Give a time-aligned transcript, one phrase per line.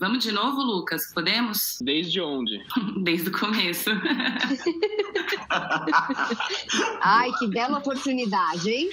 [0.00, 1.12] Vamos de novo, Lucas?
[1.12, 1.76] Podemos?
[1.82, 2.64] Desde onde?
[3.04, 3.90] Desde o começo.
[7.02, 8.88] Ai, que bela oportunidade, hein?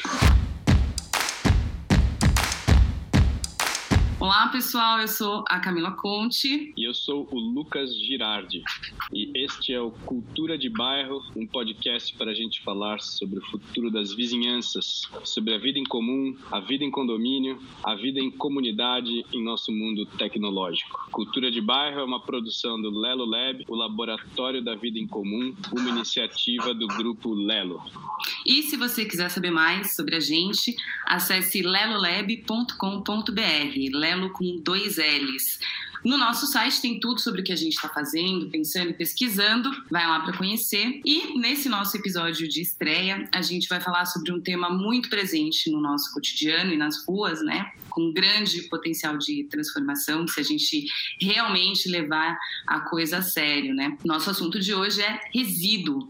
[4.19, 4.99] Olá, pessoal.
[4.99, 6.73] Eu sou a Camila Conte.
[6.75, 8.63] E eu sou o Lucas Girardi.
[9.13, 13.45] E este é o Cultura de Bairro, um podcast para a gente falar sobre o
[13.45, 18.31] futuro das vizinhanças, sobre a vida em comum, a vida em condomínio, a vida em
[18.31, 21.11] comunidade em nosso mundo tecnológico.
[21.11, 25.55] Cultura de Bairro é uma produção do Lelo Lab, o Laboratório da Vida em Comum,
[25.71, 27.83] uma iniciativa do grupo Lelo.
[28.43, 30.75] E se você quiser saber mais sobre a gente,
[31.05, 32.67] acesse lelolab.com.br.
[33.93, 35.59] Lelo com dois L's.
[36.07, 39.69] No nosso site tem tudo sobre o que a gente está fazendo, pensando e pesquisando.
[39.91, 41.01] Vai lá para conhecer.
[41.03, 45.69] E nesse nosso episódio de estreia, a gente vai falar sobre um tema muito presente
[45.69, 47.73] no nosso cotidiano e nas ruas, né?
[47.89, 50.85] Com grande potencial de transformação, se a gente
[51.19, 53.97] realmente levar a coisa a sério, né?
[54.05, 56.07] Nosso assunto de hoje é resíduo.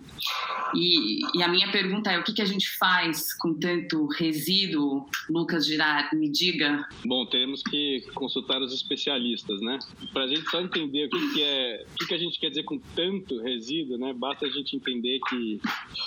[0.76, 5.08] E, e a minha pergunta é: o que, que a gente faz com tanto resíduo?
[5.28, 6.88] Lucas Girard, me diga.
[7.04, 9.80] Bom, teremos que consultar os especialistas, né?
[10.14, 12.50] Para a gente só entender o que, que é, o que, que a gente quer
[12.50, 14.14] dizer com tanto resíduo, né?
[14.14, 15.60] Basta a gente entender que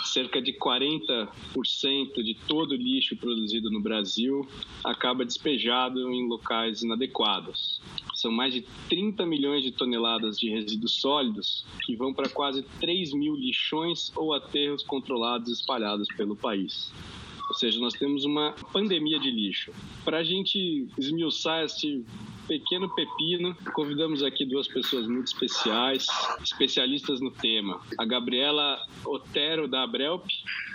[0.04, 4.48] cerca de 40% de todo o lixo produzido no Brasil
[4.84, 7.80] acaba despejado em locais inadequados.
[8.14, 13.12] São mais de 30 milhões de toneladas de resíduos sólidos que vão para quase 3
[13.14, 16.92] mil lixões ou aterros controlados espalhados pelo país.
[17.50, 19.72] Ou seja, nós temos uma pandemia de lixo.
[20.04, 22.04] Para a gente esmiuçar esse
[22.46, 26.06] pequeno pepino, convidamos aqui duas pessoas muito especiais,
[26.44, 27.80] especialistas no tema.
[27.98, 30.26] A Gabriela Otero, da Abrelp.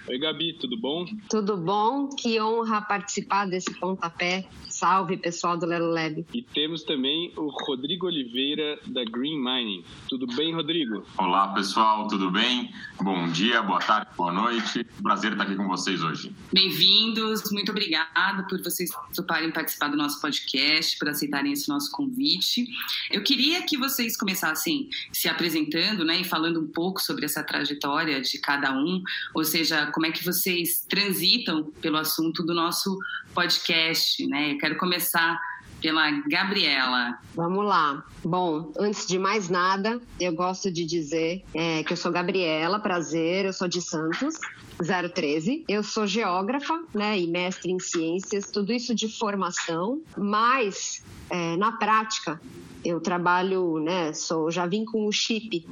[0.09, 1.05] Oi, Gabi, tudo bom?
[1.29, 2.09] Tudo bom?
[2.09, 4.45] Que honra participar desse pontapé
[4.75, 6.25] Salve, pessoal do Lelo Lab.
[6.33, 9.85] E temos também o Rodrigo Oliveira, da Green Mining.
[10.09, 11.05] Tudo bem, Rodrigo?
[11.17, 12.73] Olá, pessoal, tudo bem?
[13.01, 14.83] Bom dia, boa tarde, boa noite.
[15.01, 16.35] Prazer estar aqui com vocês hoje.
[16.51, 22.67] Bem-vindos, muito obrigada por vocês toparem participar do nosso podcast, por aceitarem esse nosso convite.
[23.09, 28.19] Eu queria que vocês começassem se apresentando né, e falando um pouco sobre essa trajetória
[28.19, 29.01] de cada um,
[29.33, 32.99] ou seja, como é que vocês transitam pelo assunto do nosso
[33.33, 34.55] podcast, né?
[34.65, 35.39] Quero começar
[35.79, 37.19] pela Gabriela.
[37.35, 38.03] Vamos lá.
[38.23, 43.45] Bom, antes de mais nada, eu gosto de dizer é, que eu sou Gabriela, prazer,
[43.45, 44.33] eu sou de Santos.
[44.77, 45.63] 013.
[45.67, 51.71] Eu sou geógrafa, né, e mestre em ciências, tudo isso de formação, mas é, na
[51.71, 52.39] prática
[52.83, 55.65] eu trabalho, né, sou, já vim com o chip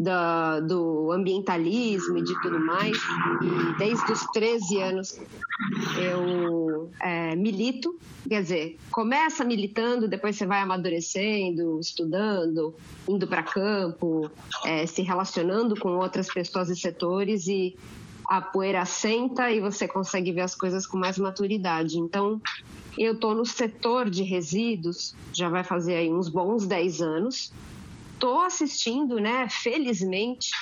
[0.00, 2.96] da, do ambientalismo e de tudo mais.
[2.96, 5.20] E desde os 13 anos
[5.98, 12.74] eu é, milito, quer dizer, começa militando, depois você vai amadurecendo, estudando,
[13.06, 14.30] indo para campo,
[14.64, 17.76] é, se relacionando com outras pessoas e setores e
[18.30, 21.98] a poeira senta e você consegue ver as coisas com mais maturidade.
[21.98, 22.40] Então,
[22.96, 27.52] eu estou no setor de resíduos, já vai fazer aí uns bons 10 anos,
[28.14, 30.52] estou assistindo, né, felizmente,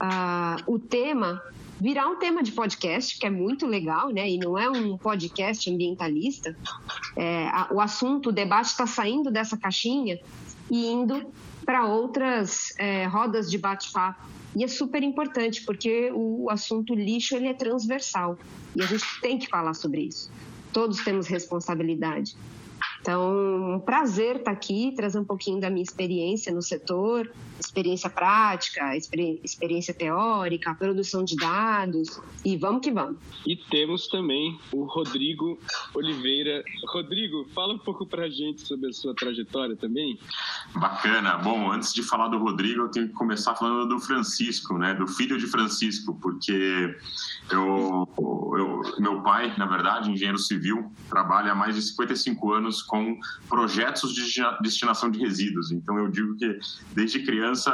[0.00, 1.42] uh, o tema
[1.80, 4.30] virar um tema de podcast, que é muito legal, né?
[4.30, 6.56] E não é um podcast ambientalista.
[7.16, 10.20] É, a, o assunto, o debate está saindo dessa caixinha
[10.70, 11.26] e indo
[11.64, 14.26] para outras é, rodas de bate-papo.
[14.54, 18.38] E é super importante, porque o assunto lixo ele é transversal.
[18.76, 20.30] E a gente tem que falar sobre isso.
[20.72, 22.36] Todos temos responsabilidade.
[23.02, 28.96] Então, um prazer estar aqui, trazer um pouquinho da minha experiência no setor, experiência prática,
[28.96, 33.16] experiência teórica, produção de dados e vamos que vamos.
[33.44, 35.58] E temos também o Rodrigo
[35.94, 36.62] Oliveira.
[36.92, 40.16] Rodrigo, fala um pouco para a gente sobre a sua trajetória também.
[40.72, 41.38] Bacana.
[41.38, 45.08] Bom, antes de falar do Rodrigo, eu tenho que começar falando do Francisco, né, do
[45.08, 46.96] filho de Francisco, porque
[47.50, 53.18] eu, eu meu pai, na verdade, engenheiro civil, trabalha há mais de 55 anos com
[53.48, 54.22] projetos de
[54.60, 55.72] destinação de resíduos.
[55.72, 56.58] Então eu digo que
[56.94, 57.70] desde criança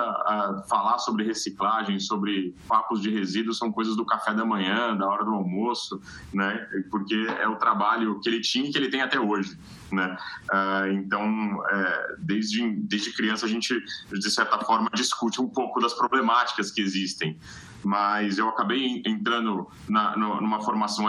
[0.69, 5.25] falar sobre reciclagem, sobre papos de resíduos são coisas do café da manhã, da hora
[5.25, 6.00] do almoço,
[6.32, 6.64] né?
[6.88, 9.58] Porque é o trabalho que ele tinha e que ele tem até hoje,
[9.90, 10.16] né?
[10.52, 13.75] Uh, então é, desde desde criança a gente
[14.12, 17.37] de certa forma discute um pouco das problemáticas que existem
[17.84, 21.06] mas eu acabei entrando na, numa formação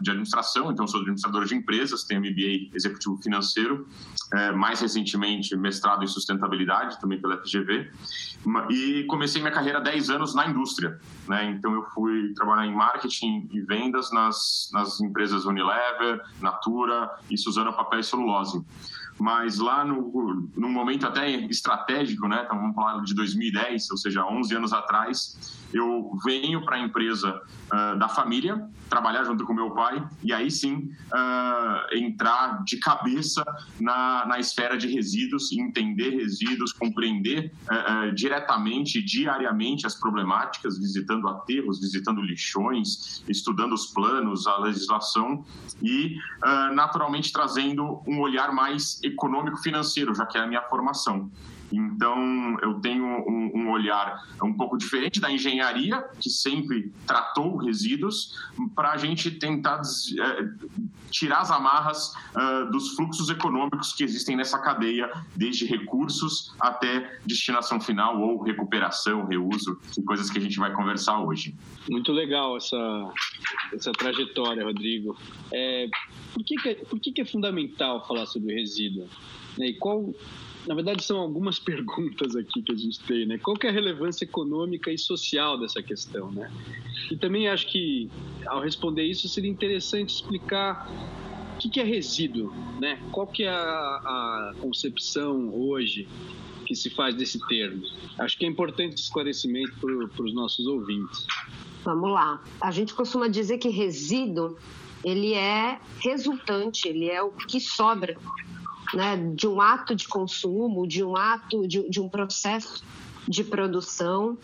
[0.00, 3.86] de administração, então sou administrador de empresas, tenho MBA executivo financeiro,
[4.32, 7.90] é, mais recentemente mestrado em sustentabilidade, também pela FGV,
[8.70, 11.50] e comecei minha carreira há 10 anos na indústria, né?
[11.50, 17.72] então eu fui trabalhar em marketing e vendas nas, nas empresas Unilever, Natura e Suzano
[17.72, 18.64] Papel e Celulose.
[19.22, 24.26] Mas lá no, no momento até estratégico, né, então vamos falar de 2010, ou seja,
[24.26, 27.40] 11 anos atrás, eu venho para a empresa
[27.72, 33.44] uh, da família, trabalhar junto com meu pai, e aí sim uh, entrar de cabeça
[33.80, 41.80] na, na esfera de resíduos, entender resíduos, compreender uh, diretamente, diariamente as problemáticas, visitando aterros,
[41.80, 45.44] visitando lixões, estudando os planos, a legislação
[45.82, 46.16] e,
[46.74, 51.30] naturalmente, trazendo um olhar mais econômico-financeiro, já que é a minha formação.
[51.72, 58.38] Então, eu tenho um, um, olhar um pouco diferente da engenharia, que sempre tratou resíduos,
[58.74, 60.48] para a gente tentar é,
[61.10, 67.80] tirar as amarras uh, dos fluxos econômicos que existem nessa cadeia, desde recursos até destinação
[67.80, 71.54] final ou recuperação, reuso, coisas que a gente vai conversar hoje.
[71.90, 73.12] Muito legal essa,
[73.72, 75.16] essa trajetória, Rodrigo.
[75.52, 75.88] É,
[76.34, 79.08] por que, que, é, por que, que é fundamental falar sobre resíduo?
[79.58, 80.14] E qual
[80.66, 83.38] na verdade, são algumas perguntas aqui que a gente tem, né?
[83.38, 86.50] Qual é a relevância econômica e social dessa questão, né?
[87.10, 88.10] E também acho que,
[88.46, 90.88] ao responder isso, seria interessante explicar
[91.64, 93.00] o que é resíduo, né?
[93.12, 96.08] Qual que é a, a concepção hoje
[96.66, 97.82] que se faz desse termo?
[98.18, 101.26] Acho que é importante esclarecimento para os nossos ouvintes.
[101.84, 102.42] Vamos lá.
[102.60, 104.56] A gente costuma dizer que resíduo
[105.04, 108.16] ele é resultante, ele é o que sobra
[108.94, 112.84] né, de um ato de consumo, de um ato, de, de um processo
[113.26, 114.36] de produção,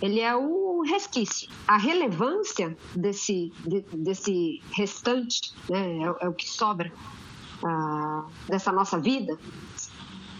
[0.00, 1.48] ele é o resquício.
[1.68, 6.90] A relevância desse, de, desse restante, né, é, é, o que sobra
[7.62, 9.38] uh, dessa nossa vida,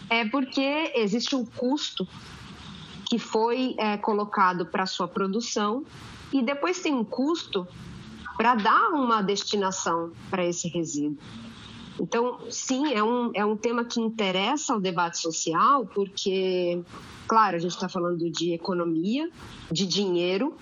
[0.08, 2.08] é porque existe um custo
[3.04, 5.84] que foi é, colocado para sua produção
[6.32, 7.66] e depois tem um custo
[8.36, 11.18] para dar uma destinação para esse resíduo.
[12.00, 16.82] Então, sim, é um, é um tema que interessa ao debate social, porque,
[17.28, 19.30] claro, a gente está falando de economia,
[19.70, 20.56] de dinheiro,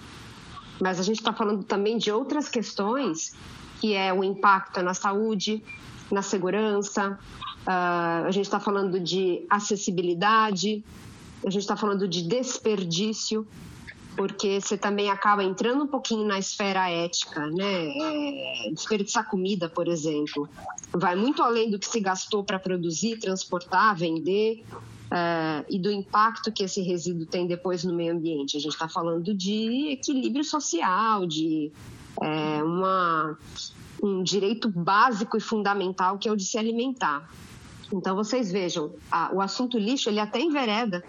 [0.81, 3.37] mas a gente está falando também de outras questões,
[3.81, 5.63] que é o impacto na saúde,
[6.11, 7.17] na segurança,
[7.67, 10.83] uh, a gente está falando de acessibilidade,
[11.47, 13.47] a gente está falando de desperdício
[14.19, 17.89] porque você também acaba entrando um pouquinho na esfera ética, né?
[18.67, 20.49] É, desperdiçar comida, por exemplo,
[20.93, 24.65] vai muito além do que se gastou para produzir, transportar, vender.
[25.11, 28.57] É, e do impacto que esse resíduo tem depois no meio ambiente.
[28.57, 31.73] A gente está falando de equilíbrio social, de
[32.21, 33.39] é, uma,
[34.03, 37.31] um direito básico e fundamental que é o de se alimentar.
[37.91, 41.03] Então vocês vejam, a, o assunto lixo ele até envereda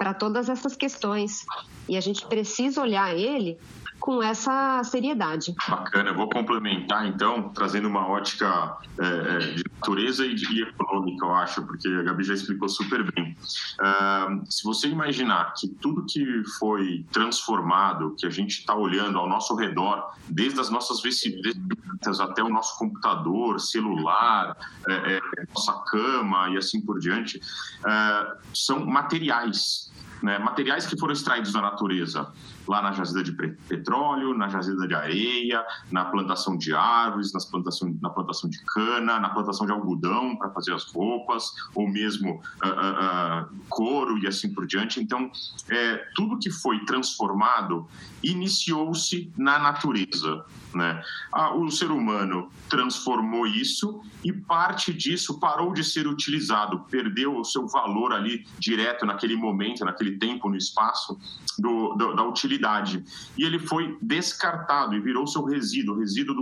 [0.00, 1.44] para todas essas questões.
[1.86, 3.58] E a gente precisa olhar ele
[4.00, 5.54] com essa seriedade.
[5.68, 11.26] Bacana, eu vou complementar então, trazendo uma ótica é, é, de natureza e de econômica,
[11.26, 13.36] eu acho, porque a Gabi já explicou super bem.
[13.78, 19.28] Uh, se você imaginar que tudo que foi transformado, que a gente está olhando ao
[19.28, 24.56] nosso redor, desde as nossas vestimentas até o nosso computador, celular,
[24.88, 25.20] é, é,
[25.54, 29.90] nossa cama e assim por diante, uh, são materiais
[30.22, 32.30] né, materiais que foram extraídos da natureza,
[32.66, 37.96] lá na jazida de petróleo, na jazida de areia, na plantação de árvores, nas plantação,
[38.00, 43.44] na plantação de cana, na plantação de algodão para fazer as roupas, ou mesmo uh,
[43.44, 45.00] uh, couro e assim por diante.
[45.00, 45.30] Então,
[45.68, 47.88] é, tudo que foi transformado
[48.22, 50.44] iniciou-se na natureza.
[50.74, 51.02] Né?
[51.32, 57.44] Ah, o ser humano transformou isso e parte disso parou de ser utilizado, perdeu o
[57.44, 61.18] seu valor ali direto naquele momento, naquele tempo, no espaço
[61.58, 63.04] do, do, da utilidade.
[63.38, 66.34] E ele foi descartado e virou seu resíduo, resíduo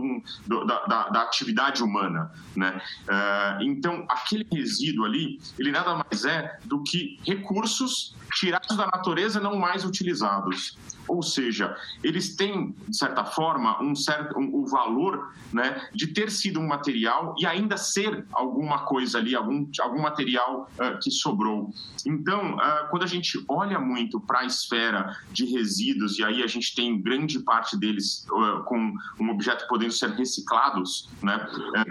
[0.46, 2.30] do, da, da, da, atividade humana.
[2.56, 2.80] Né?
[3.04, 9.40] Uh, então, aquele resíduo ali, ele nada mais é do que recursos tirados da natureza
[9.40, 10.76] não mais utilizados.
[11.08, 16.30] Ou seja, eles têm, de certa forma, um certo um, o valor né, de ter
[16.30, 21.72] sido um material e ainda ser alguma coisa ali, algum, algum material uh, que sobrou.
[22.06, 26.46] Então, uh, quando a gente olha muito para a esfera de resíduos, e aí a
[26.46, 31.34] gente tem grande parte deles uh, com um objeto podendo ser reciclados, né,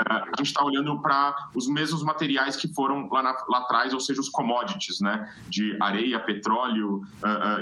[0.05, 4.00] a gente está olhando para os mesmos materiais que foram lá, na, lá atrás, ou
[4.00, 7.01] seja, os commodities, né, de areia, petróleo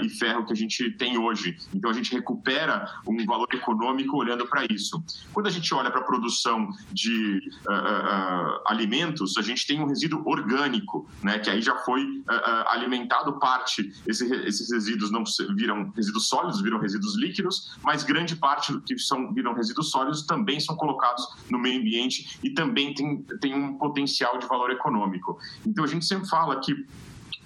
[0.02, 1.56] e ferro que a gente tem hoje hoje.
[1.74, 5.02] Então a gente recupera um valor econômico olhando para isso.
[5.32, 7.38] Quando a gente olha para a produção de
[7.68, 12.68] uh, uh, alimentos, a gente tem um resíduo orgânico, né, que aí já foi uh,
[12.68, 15.22] alimentado parte esse, esses resíduos não
[15.54, 20.22] viram resíduos sólidos, viram resíduos líquidos, mas grande parte do que são, viram resíduos sólidos
[20.22, 25.38] também são colocados no meio ambiente e também tem, tem um potencial de valor econômico.
[25.64, 26.86] Então a gente sempre fala que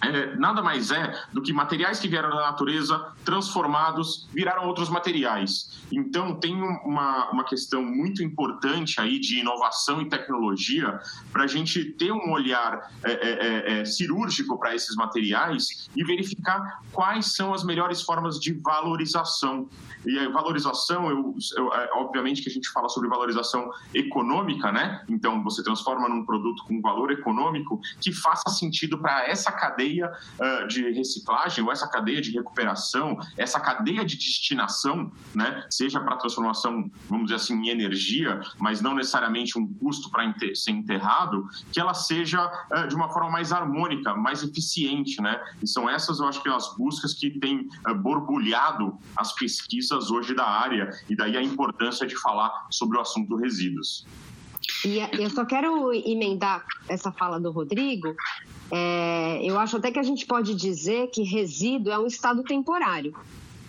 [0.03, 5.85] é, nada mais é do que materiais que vieram da natureza transformados viraram outros materiais.
[5.93, 10.99] Então tem uma, uma questão muito importante aí de inovação e tecnologia
[11.33, 16.03] para a gente ter um olhar é, é, é, é cirúrgico para esses materiais e
[16.05, 19.69] verificar quais são as melhores formas de valorização.
[20.07, 25.05] E a valorização, eu, eu, é, obviamente que a gente fala sobre valorização econômica, né?
[25.09, 30.13] Então você transforma num produto com valor econômico que faça sentido para essa cadeia cadeia
[30.39, 36.17] uh, de reciclagem ou essa cadeia de recuperação, essa cadeia de destinação, né, seja para
[36.17, 41.81] transformação, vamos dizer assim, em energia, mas não necessariamente um custo para ser enterrado, que
[41.81, 45.41] ela seja uh, de uma forma mais harmônica, mais eficiente, né?
[45.63, 50.35] E são essas, eu acho que as buscas que têm uh, borbulhado as pesquisas hoje
[50.35, 54.07] da área e daí a importância de falar sobre o assunto resíduos.
[54.85, 58.15] E eu só quero emendar essa fala do Rodrigo.
[58.71, 63.15] É, eu acho até que a gente pode dizer que resíduo é um estado temporário.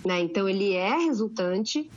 [0.05, 0.21] Né?
[0.21, 1.89] Então, ele é resultante,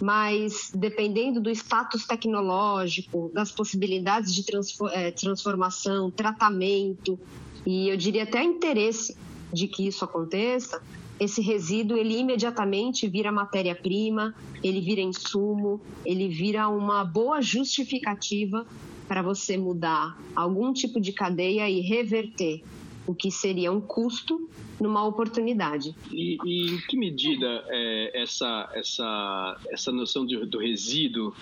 [0.00, 4.44] mas dependendo do status tecnológico, das possibilidades de
[4.92, 7.18] é, transformação, tratamento,
[7.66, 9.16] e eu diria até interesse
[9.52, 10.82] de que isso aconteça,
[11.18, 18.66] esse resíduo ele imediatamente vira matéria-prima, ele vira insumo, ele vira uma boa justificativa
[19.06, 22.62] para você mudar algum tipo de cadeia e reverter
[23.06, 25.94] o que seria um custo numa oportunidade.
[26.10, 31.34] E, e em que medida é, essa, essa, essa noção de, do resíduo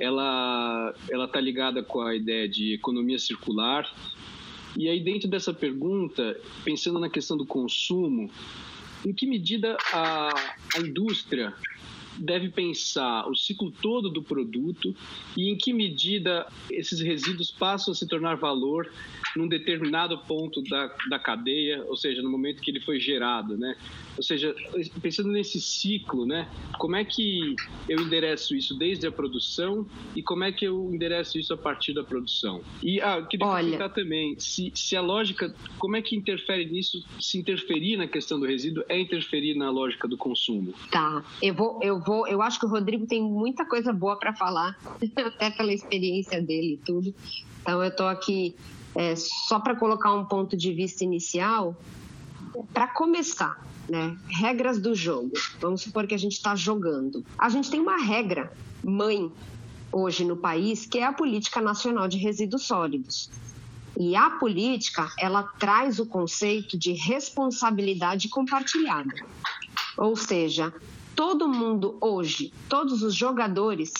[0.00, 3.86] ela ela está ligada com a ideia de economia circular?
[4.76, 8.30] E aí dentro dessa pergunta, pensando na questão do consumo,
[9.04, 10.30] em que medida a,
[10.74, 11.52] a indústria
[12.16, 14.94] deve pensar o ciclo todo do produto
[15.36, 18.90] e em que medida esses resíduos passam a se tornar valor
[19.36, 23.76] num determinado ponto da, da cadeia, ou seja, no momento que ele foi gerado, né?
[24.16, 24.54] Ou seja,
[25.00, 26.48] pensando nesse ciclo, né?
[26.78, 27.56] Como é que
[27.88, 31.94] eu endereço isso desde a produção e como é que eu endereço isso a partir
[31.94, 32.60] da produção?
[32.82, 33.88] E ah, eu queria Olha...
[33.88, 37.02] também se, se a lógica, como é que interfere nisso?
[37.18, 40.74] Se interferir na questão do resíduo é interferir na lógica do consumo?
[40.90, 44.34] Tá, eu vou, eu vou, eu acho que o Rodrigo tem muita coisa boa para
[44.34, 44.76] falar,
[45.16, 47.14] até pela experiência dele e tudo.
[47.60, 48.54] Então eu estou aqui
[48.94, 51.76] é, só para colocar um ponto de vista inicial,
[52.72, 54.16] para começar, né?
[54.28, 55.32] Regras do jogo.
[55.60, 57.24] Vamos supor que a gente está jogando.
[57.38, 59.30] A gente tem uma regra mãe
[59.90, 63.30] hoje no país que é a política nacional de resíduos sólidos.
[63.98, 69.12] E a política ela traz o conceito de responsabilidade compartilhada.
[69.98, 70.72] Ou seja,
[71.14, 73.92] todo mundo hoje, todos os jogadores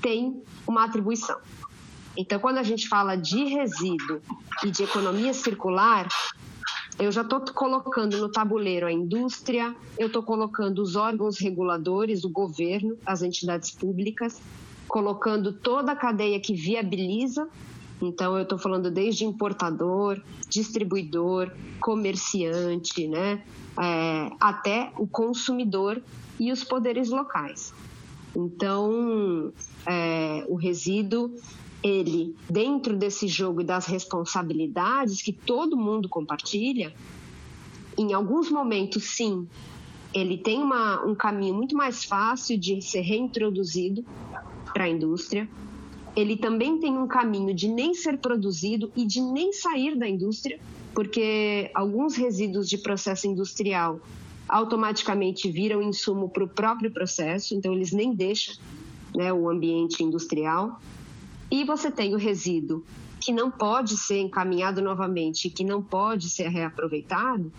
[0.00, 1.38] têm uma atribuição.
[2.16, 4.20] Então, quando a gente fala de resíduo
[4.64, 6.08] e de economia circular,
[6.98, 12.28] eu já estou colocando no tabuleiro a indústria, eu estou colocando os órgãos reguladores, o
[12.28, 14.40] governo, as entidades públicas,
[14.86, 17.48] colocando toda a cadeia que viabiliza.
[18.00, 23.42] Então, eu estou falando desde importador, distribuidor, comerciante, né,
[23.80, 26.02] é, até o consumidor
[26.38, 27.72] e os poderes locais.
[28.34, 29.52] Então,
[29.86, 31.34] é, o resíduo
[31.82, 36.94] ele, dentro desse jogo das responsabilidades que todo mundo compartilha,
[37.98, 39.46] em alguns momentos, sim,
[40.14, 44.04] ele tem uma, um caminho muito mais fácil de ser reintroduzido
[44.72, 45.48] para a indústria.
[46.14, 50.60] Ele também tem um caminho de nem ser produzido e de nem sair da indústria,
[50.94, 53.98] porque alguns resíduos de processo industrial
[54.52, 58.54] automaticamente viram insumo para o próprio processo, então eles nem deixam
[59.14, 60.78] né, o ambiente industrial.
[61.50, 62.84] E você tem o resíduo
[63.18, 67.50] que não pode ser encaminhado novamente, que não pode ser reaproveitado,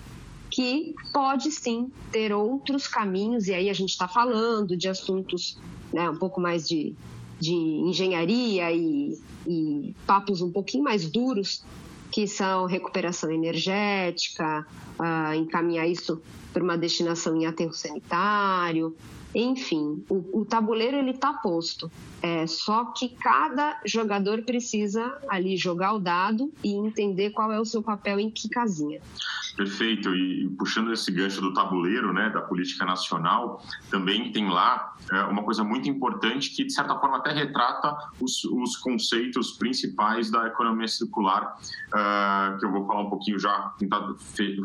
[0.51, 5.57] que pode sim ter outros caminhos, e aí a gente está falando de assuntos
[5.91, 6.93] né, um pouco mais de,
[7.39, 11.63] de engenharia e, e papos um pouquinho mais duros,
[12.13, 14.63] que são recuperação energética,
[14.99, 16.21] uh, encaminhar isso
[16.53, 18.95] para uma destinação em aterro sanitário,
[19.35, 21.91] Enfim, o, o tabuleiro ele está posto.
[22.21, 27.65] É, só que cada jogador precisa ali jogar o dado e entender qual é o
[27.65, 29.01] seu papel em que casinha.
[29.55, 30.15] Perfeito.
[30.15, 35.43] E, puxando esse gancho do tabuleiro, né, da política nacional, também tem lá é, uma
[35.43, 40.87] coisa muito importante que, de certa forma, até retrata os, os conceitos principais da economia
[40.87, 41.57] circular,
[41.89, 44.07] uh, que eu vou falar um pouquinho já, tentar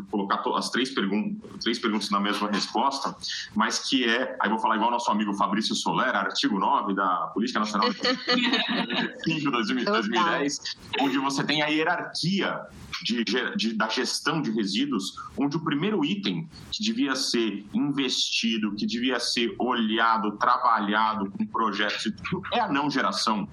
[0.09, 3.15] colocar as três, pergun três perguntas na mesma resposta,
[3.55, 7.59] mas que é, aí vou falar igual nosso amigo Fabrício Soler, artigo 9 da Política
[7.59, 7.89] Nacional
[9.25, 12.61] de 2010, onde você tem a hierarquia
[13.03, 13.23] de,
[13.55, 19.19] de, da gestão de resíduos, onde o primeiro item que devia ser investido, que devia
[19.19, 23.47] ser olhado, trabalhado com projetos e tudo, é a não geração.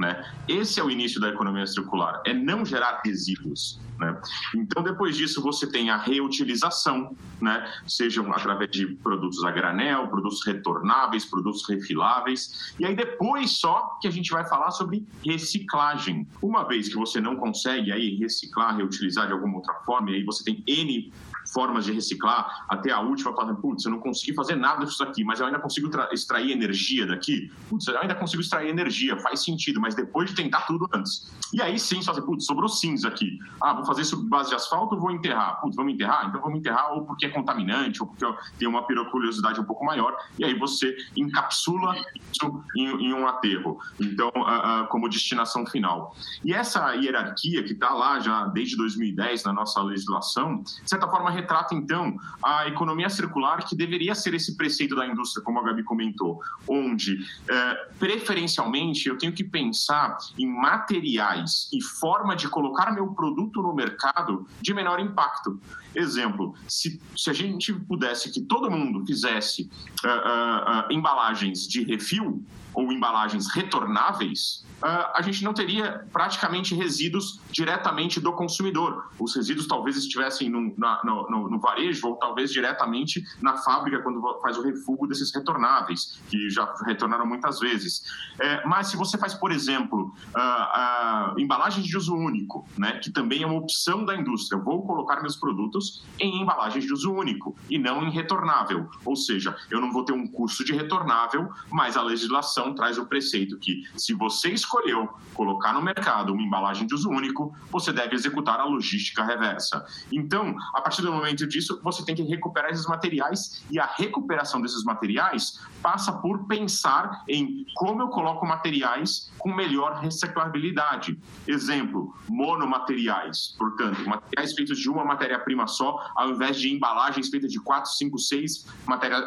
[0.00, 0.24] Né?
[0.48, 3.78] Esse é o início da economia circular, é não gerar resíduos.
[3.98, 4.18] Né?
[4.56, 7.70] Então, depois disso, você tem a reutilização, né?
[7.86, 12.72] sejam através de produtos a granel, produtos retornáveis, produtos refiláveis.
[12.78, 16.26] E aí, depois só que a gente vai falar sobre reciclagem.
[16.40, 20.24] Uma vez que você não consegue aí reciclar, reutilizar de alguma outra forma, e aí
[20.24, 21.12] você tem N
[21.52, 25.24] formas de reciclar, até a última falando, putz, eu não consegui fazer nada disso aqui,
[25.24, 27.50] mas eu ainda consigo extrair energia daqui.
[27.68, 31.30] Putz, eu ainda consigo extrair energia, faz sentido, mas depois de tentar tudo antes.
[31.52, 33.38] E aí sim, só putz, sobrou cinza aqui.
[33.60, 35.60] Ah, vou fazer isso base de asfalto ou vou enterrar?
[35.60, 36.28] Putz, vamos enterrar?
[36.28, 38.24] Então vamos enterrar ou porque é contaminante, ou porque
[38.58, 41.94] tem uma periculosidade um pouco maior, e aí você encapsula
[42.32, 43.78] isso em, em um aterro.
[43.98, 46.14] Então, uh, uh, como destinação final.
[46.44, 51.30] E essa hierarquia que está lá já desde 2010 na nossa legislação, de certa forma
[51.40, 55.82] retrata, então, a economia circular, que deveria ser esse preceito da indústria, como a Gabi
[55.82, 57.18] comentou, onde,
[57.48, 63.74] é, preferencialmente, eu tenho que pensar em materiais e forma de colocar meu produto no
[63.74, 65.60] mercado de menor impacto.
[65.94, 69.68] Exemplo, se, se a gente pudesse que todo mundo fizesse
[70.04, 72.44] uh, uh, uh, embalagens de refil
[72.74, 79.10] ou embalagens retornáveis, uh, a gente não teria praticamente resíduos diretamente do consumidor.
[79.18, 84.20] Os resíduos talvez estivessem no, na, no, no, varejo ou talvez diretamente na fábrica quando
[84.40, 88.02] faz o refugo desses retornáveis, que já retornaram muitas vezes.
[88.38, 93.10] É, mas se você faz, por exemplo, uh, uh, embalagens de uso único, né, que
[93.10, 97.12] também é uma opção da indústria, eu vou colocar meus produtos em embalagens de uso
[97.12, 98.88] único e não em retornável.
[99.04, 103.06] Ou seja, eu não vou ter um curso de retornável, mas a legislação traz o
[103.06, 108.14] preceito que se você escolheu colocar no mercado uma embalagem de uso único, você deve
[108.14, 109.84] executar a logística reversa.
[110.12, 114.60] Então, a partir do momento disso, você tem que recuperar esses materiais e a recuperação
[114.60, 121.18] desses materiais passa por pensar em como eu coloco materiais com melhor reciclabilidade.
[121.46, 127.60] Exemplo, monomateriais, portanto, materiais feitos de uma matéria-prima só, ao invés de embalagens feitas de
[127.60, 128.66] quatro, cinco, seis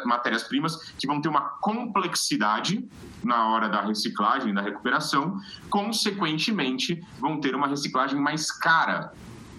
[0.04, 2.88] matérias-primas que vão ter uma complexidade
[3.24, 5.38] na hora da reciclagem, da recuperação,
[5.70, 9.12] consequentemente vão ter uma reciclagem mais cara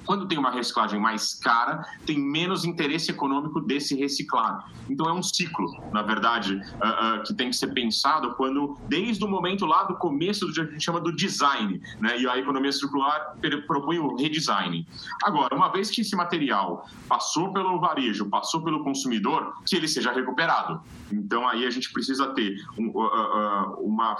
[0.05, 4.63] quando tem uma reciclagem mais cara, tem menos interesse econômico desse reciclado.
[4.89, 9.23] Então é um ciclo, na verdade, uh, uh, que tem que ser pensado quando, desde
[9.23, 12.19] o momento lá do começo do que a gente chama do design, né?
[12.19, 14.87] E a economia circular propõe o redesign.
[15.23, 20.11] Agora, uma vez que esse material passou pelo varejo, passou pelo consumidor, que ele seja
[20.11, 20.81] recuperado.
[21.11, 24.15] Então aí a gente precisa ter um, uh, uma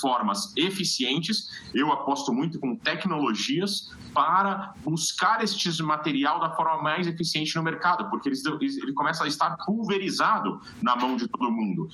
[0.00, 1.50] formas eficientes.
[1.72, 8.08] Eu aposto muito com tecnologias para buscar este material da forma mais eficiente no mercado,
[8.10, 8.36] porque ele,
[8.82, 11.88] ele começa a estar pulverizado na mão de todo mundo.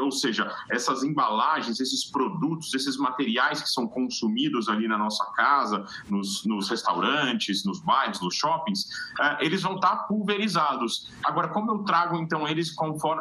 [0.00, 5.84] Ou seja, essas embalagens, esses produtos, esses materiais que são consumidos ali na nossa casa,
[6.08, 8.88] nos, nos restaurantes, nos bairros, nos shoppings,
[9.20, 11.10] é, eles vão estar pulverizados.
[11.24, 12.74] Agora, como eu trago então eles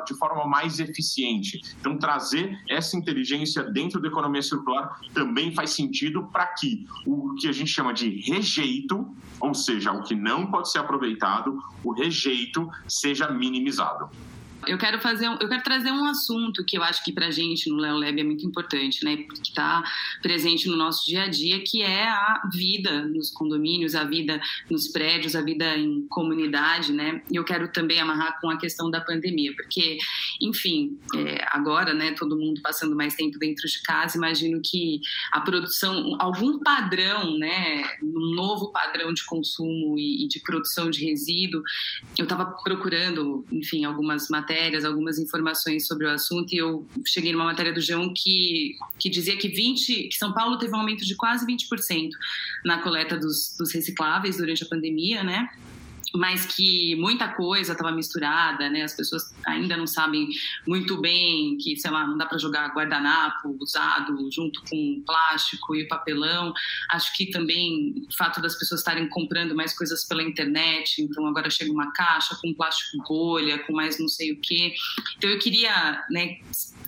[0.06, 1.62] de forma mais eficiente?
[1.80, 7.48] Então, trazer essa inteligência dentro da economia circular também faz sentido para que o que
[7.48, 9.08] a gente chama de rejeito,
[9.40, 14.10] ou seja, o que não pode ser aproveitado, o rejeito seja minimizado.
[14.68, 17.78] Eu quero fazer, eu quero trazer um assunto que eu acho que para gente no
[17.78, 19.18] Leo Lab é muito importante, né?
[19.18, 19.84] Que está
[20.22, 24.88] presente no nosso dia a dia, que é a vida nos condomínios, a vida nos
[24.88, 27.24] prédios, a vida em comunidade, né?
[27.32, 29.98] E eu quero também amarrar com a questão da pandemia, porque,
[30.40, 32.14] enfim, é, agora, né?
[32.14, 37.84] Todo mundo passando mais tempo dentro de casa, imagino que a produção, algum padrão, né?
[38.04, 41.64] Um novo padrão de consumo e, e de produção de resíduo.
[42.16, 47.32] Eu estava procurando, enfim, algumas matérias matérias, algumas informações sobre o assunto, e eu cheguei
[47.32, 51.06] numa matéria do G1 que, que dizia que 20, que São Paulo teve um aumento
[51.06, 52.10] de quase 20%
[52.66, 55.50] na coleta dos, dos recicláveis durante a pandemia, né?
[56.14, 58.84] Mas que muita coisa estava misturada, né?
[58.84, 60.28] As pessoas ainda não sabem
[60.68, 65.88] muito bem que, sei lá, não dá para jogar guardanapo usado junto com plástico e
[65.88, 66.54] papelão.
[66.90, 71.50] Acho que também o fato das pessoas estarem comprando mais coisas pela internet, então agora
[71.50, 74.74] chega uma caixa com plástico bolha, com mais não sei o quê.
[75.18, 76.38] Então eu queria, né,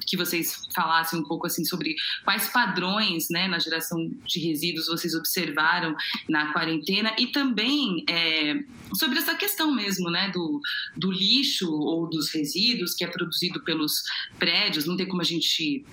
[0.05, 5.15] que vocês falassem um pouco assim sobre quais padrões, né, na geração de resíduos vocês
[5.15, 5.95] observaram
[6.27, 10.59] na quarentena e também é, sobre essa questão mesmo, né, do,
[10.95, 14.03] do lixo ou dos resíduos que é produzido pelos
[14.37, 14.85] prédios.
[14.85, 15.85] Não tem como a gente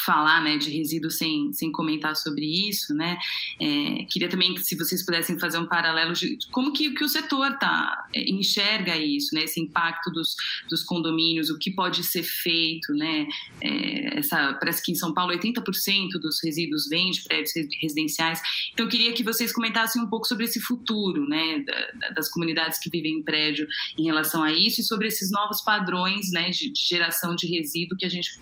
[0.00, 3.18] falar né, de resíduos sem, sem comentar sobre isso, né?
[3.60, 7.08] É, queria também que se vocês pudessem fazer um paralelo de como que, que o
[7.08, 9.44] setor tá, é, enxerga isso, né?
[9.44, 10.34] Esse impacto dos,
[10.68, 13.26] dos condomínios, o que pode ser feito, né?
[13.60, 18.40] É, essa, parece que em São Paulo 80% dos resíduos vêm de prédios residenciais.
[18.72, 21.60] Então, eu queria que vocês comentassem um pouco sobre esse futuro, né?
[21.60, 23.66] Da, das comunidades que vivem em prédio
[23.98, 26.54] em relação a isso e sobre esses novos padrões, né?
[26.54, 28.38] de, de geração de resíduo que a gente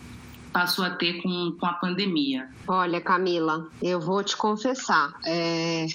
[0.52, 2.48] passou a ter com, com a pandemia?
[2.68, 5.14] Olha, Camila, eu vou te confessar.
[5.24, 5.86] É,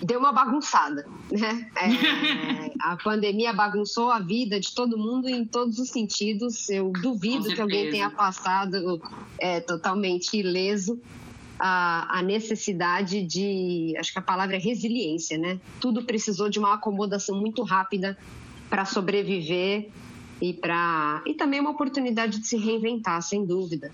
[0.00, 1.70] deu uma bagunçada, né?
[1.76, 6.68] É, a pandemia bagunçou a vida de todo mundo em todos os sentidos.
[6.68, 9.00] Eu duvido que alguém tenha passado
[9.38, 11.00] é, totalmente ileso
[11.58, 15.60] a, a, necessidade de, acho que a palavra é resiliência, né?
[15.80, 18.18] Tudo precisou de uma acomodação muito rápida
[18.68, 19.90] para sobreviver
[20.42, 23.92] e para e também uma oportunidade de se reinventar, sem dúvida.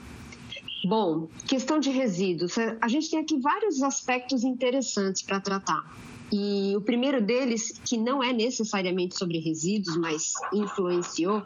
[0.82, 2.56] Bom, questão de resíduos.
[2.80, 5.84] A gente tem aqui vários aspectos interessantes para tratar.
[6.32, 11.42] E o primeiro deles, que não é necessariamente sobre resíduos, mas influenciou,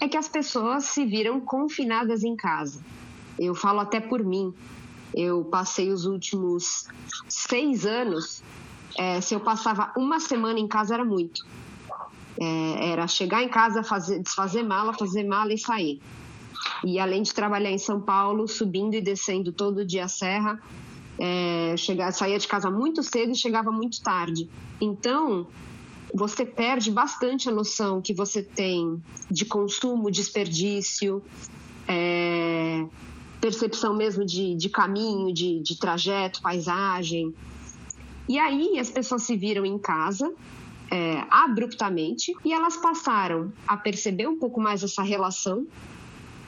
[0.00, 2.82] é que as pessoas se viram confinadas em casa.
[3.38, 4.54] Eu falo até por mim.
[5.14, 6.86] Eu passei os últimos
[7.28, 8.42] seis anos.
[8.96, 11.44] É, se eu passava uma semana em casa, era muito.
[12.40, 16.00] É, era chegar em casa, fazer, desfazer mala, fazer mala e sair.
[16.84, 20.60] E além de trabalhar em São Paulo, subindo e descendo todo dia a serra,
[21.18, 24.48] é, chegar, saía de casa muito cedo e chegava muito tarde.
[24.80, 25.46] Então,
[26.12, 31.22] você perde bastante a noção que você tem de consumo, desperdício,
[31.86, 32.84] é,
[33.40, 37.34] percepção mesmo de, de caminho, de, de trajeto, paisagem.
[38.28, 40.32] E aí as pessoas se viram em casa
[40.92, 45.66] é, abruptamente e elas passaram a perceber um pouco mais essa relação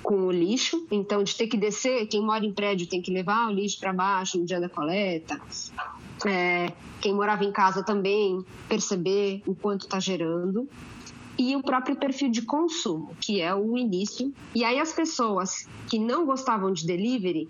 [0.02, 3.48] com o lixo, então de ter que descer, quem mora em prédio tem que levar
[3.48, 5.40] o lixo para baixo no dia da coleta.
[6.26, 10.68] É, quem morava em casa também perceber o quanto está gerando
[11.38, 14.30] e o próprio perfil de consumo, que é o início.
[14.54, 17.48] E aí as pessoas que não gostavam de delivery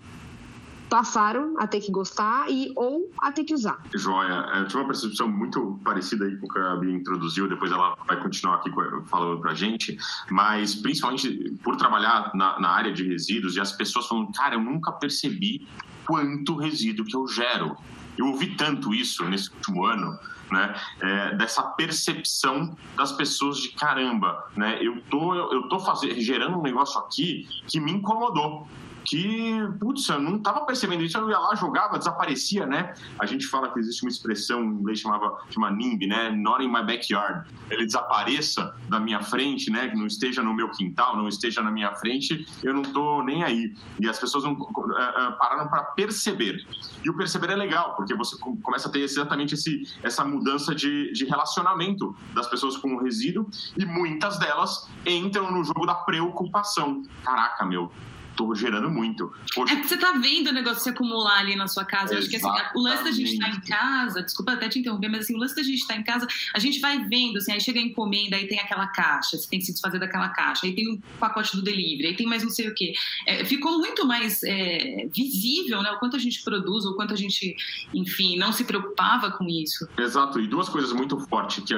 [0.95, 3.77] passaram a ter que gostar e ou a ter que usar.
[3.93, 7.69] Joia, eu tive uma percepção muito parecida aí com o que a Bia introduziu, depois
[7.69, 8.71] ela vai continuar aqui
[9.07, 9.97] falando pra gente,
[10.31, 14.61] mas principalmente por trabalhar na, na área de resíduos e as pessoas falando, cara, eu
[14.61, 15.67] nunca percebi
[16.05, 17.75] quanto resíduo que eu gero.
[18.17, 20.17] Eu ouvi tanto isso nesse último ano,
[20.49, 26.57] né, é, dessa percepção das pessoas de caramba, né, eu tô eu tô fazendo gerando
[26.57, 28.65] um negócio aqui que me incomodou
[29.05, 32.93] que, putz, eu não estava percebendo isso, eu ia lá, jogava, desaparecia, né?
[33.19, 36.31] A gente fala que existe uma expressão em inglês chamava, chama NIMB, né?
[36.31, 37.47] Not in my backyard.
[37.69, 39.89] Ele desapareça da minha frente, né?
[39.89, 43.43] Que não esteja no meu quintal, não esteja na minha frente, eu não tô nem
[43.43, 43.73] aí.
[43.99, 46.65] E as pessoas não uh, uh, pararam para perceber.
[47.03, 51.11] E o perceber é legal, porque você começa a ter exatamente esse, essa mudança de,
[51.13, 57.03] de relacionamento das pessoas com o resíduo e muitas delas entram no jogo da preocupação.
[57.23, 57.91] Caraca, meu,
[58.35, 59.31] tô gerando muito.
[59.53, 59.73] Poxa.
[59.73, 62.13] É que você tá vendo o negócio se acumular ali na sua casa.
[62.13, 64.79] Eu acho que assim, o lance da gente estar tá em casa, desculpa até te
[64.79, 67.37] interromper, mas assim, o lance da gente estar tá em casa, a gente vai vendo,
[67.37, 70.29] assim, aí chega a encomenda, aí tem aquela caixa, você tem que se desfazer daquela
[70.29, 72.93] caixa, aí tem o pacote do delivery, aí tem mais não sei o quê.
[73.25, 77.17] É, ficou muito mais é, visível, né, o quanto a gente produz, o quanto a
[77.17, 77.55] gente,
[77.93, 79.87] enfim, não se preocupava com isso.
[79.97, 81.73] Exato, e duas coisas muito fortes que,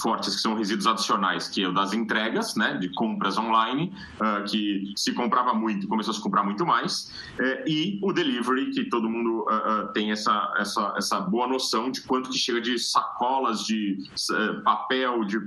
[0.00, 4.44] fortes, que são resíduos adicionais, que é o das entregas, né, de compras online, uh,
[4.48, 8.84] que se comprava muito, começou a se comprar muito mais, é, e o delivery, que
[8.84, 12.78] todo mundo uh, uh, tem essa, essa, essa boa noção de quanto que chega de
[12.78, 13.96] sacolas, de
[14.30, 15.40] uh, papel, de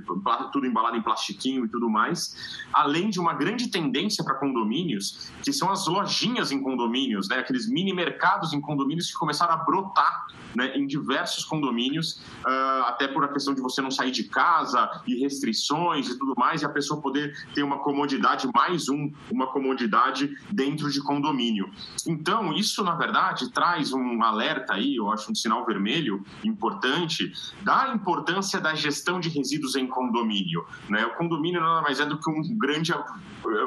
[0.52, 5.52] tudo embalado em plastiquinho e tudo mais, além de uma grande tendência para condomínios, que
[5.52, 10.26] são as lojinhas em condomínios, né, aqueles mini mercados em condomínios que começaram a brotar
[10.54, 12.20] né, em diversos condomínios,
[12.86, 16.62] até por a questão de você não sair de casa e restrições e tudo mais,
[16.62, 21.70] e a pessoa poder ter uma comodidade, mais um, uma comodidade dentro de condomínio.
[22.06, 27.92] Então, isso, na verdade, traz um alerta aí, eu acho um sinal vermelho importante, da
[27.94, 30.64] importância da gestão de resíduos em condomínio.
[30.88, 31.04] Né?
[31.06, 32.92] O condomínio nada mais é do que um grande,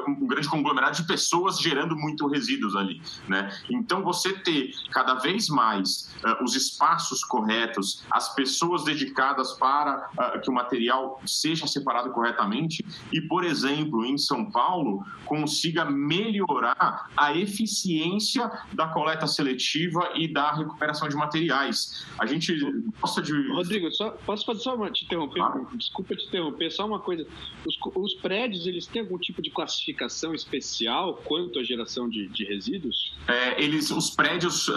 [0.07, 3.01] um grande conglomerado de pessoas gerando muito resíduos ali.
[3.27, 3.49] Né?
[3.69, 10.41] Então, você ter cada vez mais uh, os espaços corretos, as pessoas dedicadas para uh,
[10.41, 17.36] que o material seja separado corretamente e, por exemplo, em São Paulo, consiga melhorar a
[17.36, 22.06] eficiência da coleta seletiva e da recuperação de materiais.
[22.19, 22.56] A gente
[22.99, 23.34] gosta de.
[23.52, 25.39] Rodrigo, só, posso fazer só uma, te interromper?
[25.39, 25.67] Claro.
[25.76, 27.28] Desculpa te interromper, só uma coisa.
[27.65, 32.45] Os, os, prédios, eles têm algum tipo de classificação especial quanto à geração de, de
[32.45, 33.13] resíduos?
[33.28, 34.73] É, eles, os prédios uh,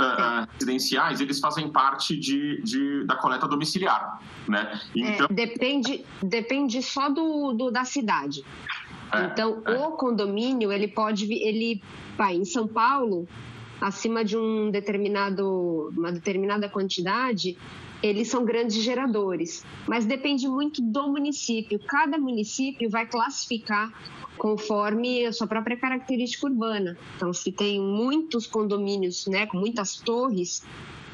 [0.53, 4.81] residenciais, eles fazem parte de, de, da coleta domiciliar, né?
[4.97, 5.27] É, então...
[5.31, 8.45] É, depende, depende só do, do da cidade.
[9.13, 9.73] É, então, é.
[9.73, 11.81] o condomínio, ele pode, ele
[12.17, 13.29] vai em São Paulo,
[13.81, 17.57] acima de um determinado, uma determinada quantidade,
[18.03, 21.79] eles são grandes geradores, mas depende muito do município.
[21.79, 23.93] Cada município vai classificar
[24.37, 26.97] conforme a sua própria característica urbana.
[27.17, 30.63] Então, se tem muitos condomínios, né, com muitas torres,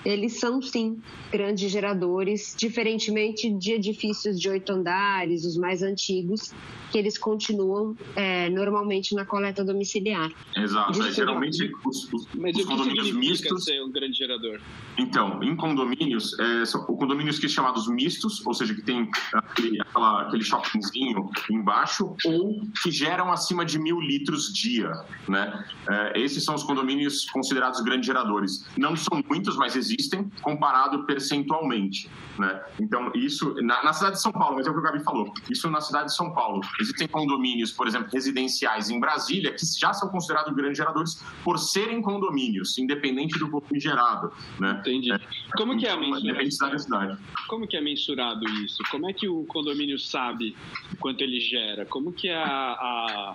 [0.05, 6.53] eles são sim grandes geradores, diferentemente de edifícios de oito andares, os mais antigos,
[6.91, 10.31] que eles continuam é, normalmente na coleta domiciliar.
[10.55, 13.65] Exato, é, geralmente os, os, Mas os condomínios mistos.
[13.65, 14.61] ser um grande gerador?
[14.99, 19.81] Então, em condomínios, é, são condomínios que são chamados mistos, ou seja, que tem aquele,
[19.81, 24.91] aquela, aquele shoppingzinho embaixo, ou que geram acima de mil litros dia.
[25.29, 25.65] Né?
[25.89, 28.67] É, esses são os condomínios considerados grandes geradores.
[28.77, 29.92] Não são muitos, mas existem,
[30.41, 32.11] comparado percentualmente.
[32.39, 32.63] Né?
[32.81, 35.33] Então, isso na, na cidade de São Paulo, mas é o que o Gabi falou,
[35.51, 36.61] isso na cidade de São Paulo.
[36.81, 42.01] Existem condomínios, por exemplo, residenciais em Brasília, que já são considerados grandes geradores por serem
[42.01, 44.33] condomínios, independente do volume gerado.
[44.59, 44.77] Né?
[44.81, 45.11] Entendi.
[45.57, 46.79] Como que é mensurado?
[46.79, 47.19] cidade.
[47.49, 48.83] Como que é mensurado isso?
[48.91, 50.57] Como é que o condomínio sabe
[50.99, 51.85] quanto ele gera?
[51.87, 53.35] Como que é a, a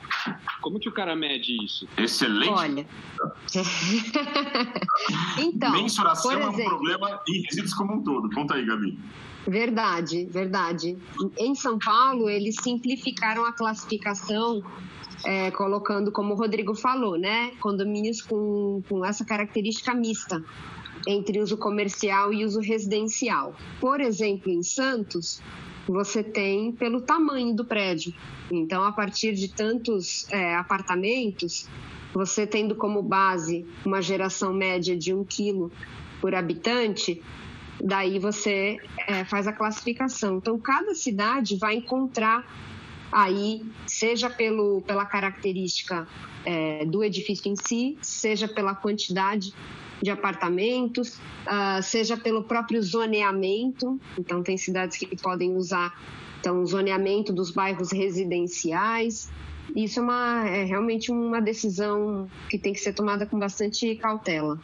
[0.62, 1.88] como que o cara mede isso?
[1.98, 2.50] Excelente.
[2.50, 2.88] Olha.
[5.38, 8.30] então, mensuração é um problema em resíduos como um todo.
[8.34, 8.98] Conta aí, Gabi.
[9.48, 10.98] Verdade, verdade.
[11.38, 14.62] Em São Paulo, eles simplificaram a classificação,
[15.24, 20.44] é, colocando, como o Rodrigo falou, né, condomínios com, com essa característica mista
[21.08, 23.56] entre uso comercial e uso residencial.
[23.80, 25.42] Por exemplo, em Santos,
[25.88, 28.14] você tem pelo tamanho do prédio.
[28.52, 31.70] Então, a partir de tantos é, apartamentos,
[32.14, 35.72] você tendo como base uma geração média de um quilo
[36.22, 37.22] por habitante,
[37.82, 40.38] daí você é, faz a classificação.
[40.38, 42.46] Então, cada cidade vai encontrar
[43.12, 46.08] aí, seja pelo, pela característica
[46.46, 49.54] é, do edifício em si, seja pela quantidade
[50.02, 51.16] de apartamentos,
[51.48, 54.00] uh, seja pelo próprio zoneamento.
[54.18, 55.94] Então, tem cidades que podem usar
[56.40, 59.30] então, o zoneamento dos bairros residenciais.
[59.76, 64.60] Isso é, uma, é realmente uma decisão que tem que ser tomada com bastante cautela.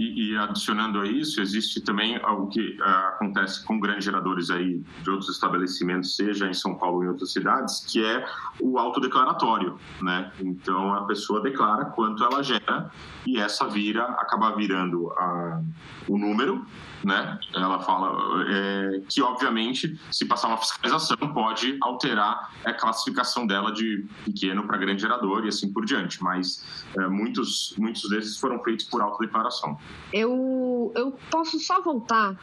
[0.00, 4.82] E, e, adicionando a isso, existe também o que uh, acontece com grandes geradores aí
[5.02, 8.24] de outros estabelecimentos, seja em São Paulo ou em outras cidades, que é
[8.58, 10.32] o autodeclaratório, né?
[10.40, 12.90] Então a pessoa declara quanto ela gera
[13.26, 15.60] e essa vira acaba virando a,
[16.08, 16.64] o número
[17.04, 17.38] né?
[17.54, 24.06] Ela fala é, que, obviamente, se passar uma fiscalização, pode alterar a classificação dela de
[24.24, 26.22] pequeno para grande gerador e assim por diante.
[26.22, 29.78] Mas é, muitos, muitos desses foram feitos por autodeclaração.
[30.12, 32.36] Eu, eu posso só voltar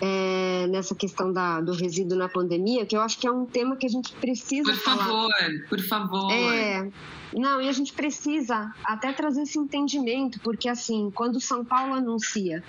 [0.00, 3.76] é, nessa questão da, do resíduo na pandemia, que eu acho que é um tema
[3.76, 5.04] que a gente precisa por falar.
[5.04, 5.30] Favor,
[5.68, 6.32] por favor.
[6.32, 6.90] É,
[7.32, 12.64] não, e a gente precisa até trazer esse entendimento, porque assim, quando São Paulo anuncia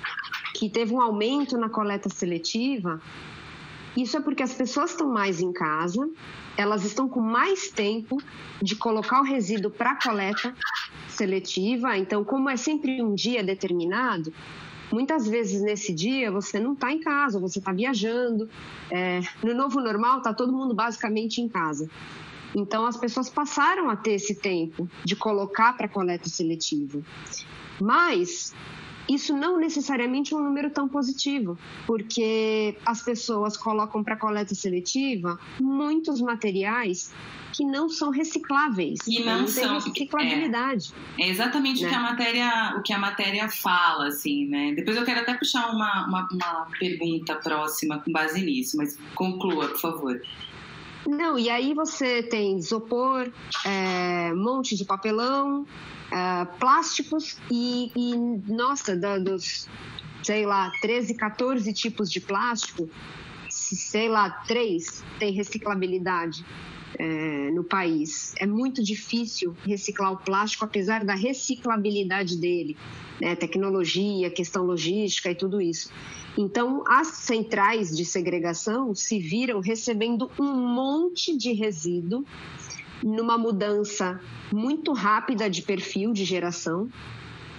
[0.53, 3.01] que teve um aumento na coleta seletiva,
[3.97, 6.07] isso é porque as pessoas estão mais em casa,
[6.57, 8.21] elas estão com mais tempo
[8.61, 10.53] de colocar o resíduo para coleta
[11.07, 11.97] seletiva.
[11.97, 14.33] Então, como é sempre um dia determinado,
[14.91, 18.49] muitas vezes nesse dia você não está em casa, você está viajando.
[18.91, 21.89] É, no novo normal, está todo mundo basicamente em casa.
[22.55, 27.01] Então, as pessoas passaram a ter esse tempo de colocar para coleta seletiva.
[27.81, 28.53] Mas
[29.07, 35.39] isso não necessariamente é um número tão positivo, porque as pessoas colocam para coleta seletiva
[35.59, 37.13] muitos materiais
[37.53, 38.99] que não são recicláveis.
[39.07, 40.91] E não, não são reciclabilidade.
[41.19, 41.87] É, é exatamente né?
[41.87, 44.73] o que a matéria, o que a matéria fala, assim, né?
[44.73, 49.67] Depois eu quero até puxar uma, uma, uma pergunta próxima com base nisso, mas conclua,
[49.67, 50.21] por favor.
[51.07, 53.31] Não, e aí você tem isopor,
[53.65, 55.65] é, monte de papelão,
[56.11, 58.15] é, plásticos e, e
[58.51, 59.67] nossa, da, dos,
[60.23, 62.89] sei lá, 13, 14 tipos de plástico,
[63.49, 66.45] sei lá, três tem reciclabilidade.
[66.99, 68.35] É, no país.
[68.37, 72.77] É muito difícil reciclar o plástico, apesar da reciclabilidade dele,
[73.19, 73.35] né?
[73.35, 75.89] tecnologia, questão logística e tudo isso.
[76.37, 82.23] Então, as centrais de segregação se viram recebendo um monte de resíduo
[83.03, 84.19] numa mudança
[84.51, 86.89] muito rápida de perfil de geração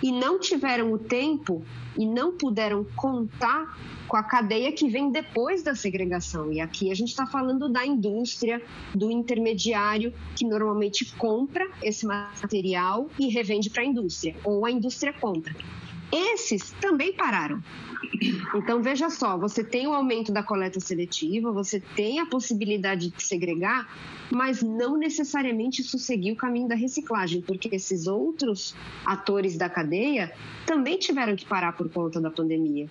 [0.02, 1.64] e não tiveram o tempo
[1.96, 6.52] e não puderam contar com a cadeia que vem depois da segregação.
[6.52, 8.62] E aqui a gente está falando da indústria,
[8.94, 15.12] do intermediário que normalmente compra esse material e revende para a indústria, ou a indústria
[15.12, 15.54] compra.
[16.12, 17.62] Esses também pararam.
[18.54, 23.22] Então, veja só: você tem o aumento da coleta seletiva, você tem a possibilidade de
[23.22, 23.88] segregar,
[24.30, 30.32] mas não necessariamente isso seguiu o caminho da reciclagem, porque esses outros atores da cadeia
[30.66, 32.88] também tiveram que parar por conta da pandemia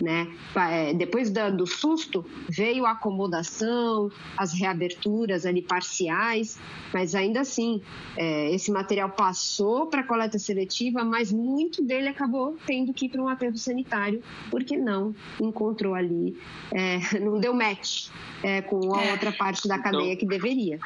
[0.00, 0.32] né?
[0.54, 6.58] É, depois do susto veio a acomodação, as reaberturas ali parciais,
[6.92, 7.80] mas ainda assim
[8.16, 13.08] é, esse material passou para a coleta seletiva, mas muito dele acabou tendo que ir
[13.08, 14.22] para um aterro sanitário
[14.56, 16.34] porque não encontrou ali,
[16.72, 18.08] é, não deu match
[18.42, 19.12] é, com a é.
[19.12, 20.78] outra parte da cadeia então, que deveria.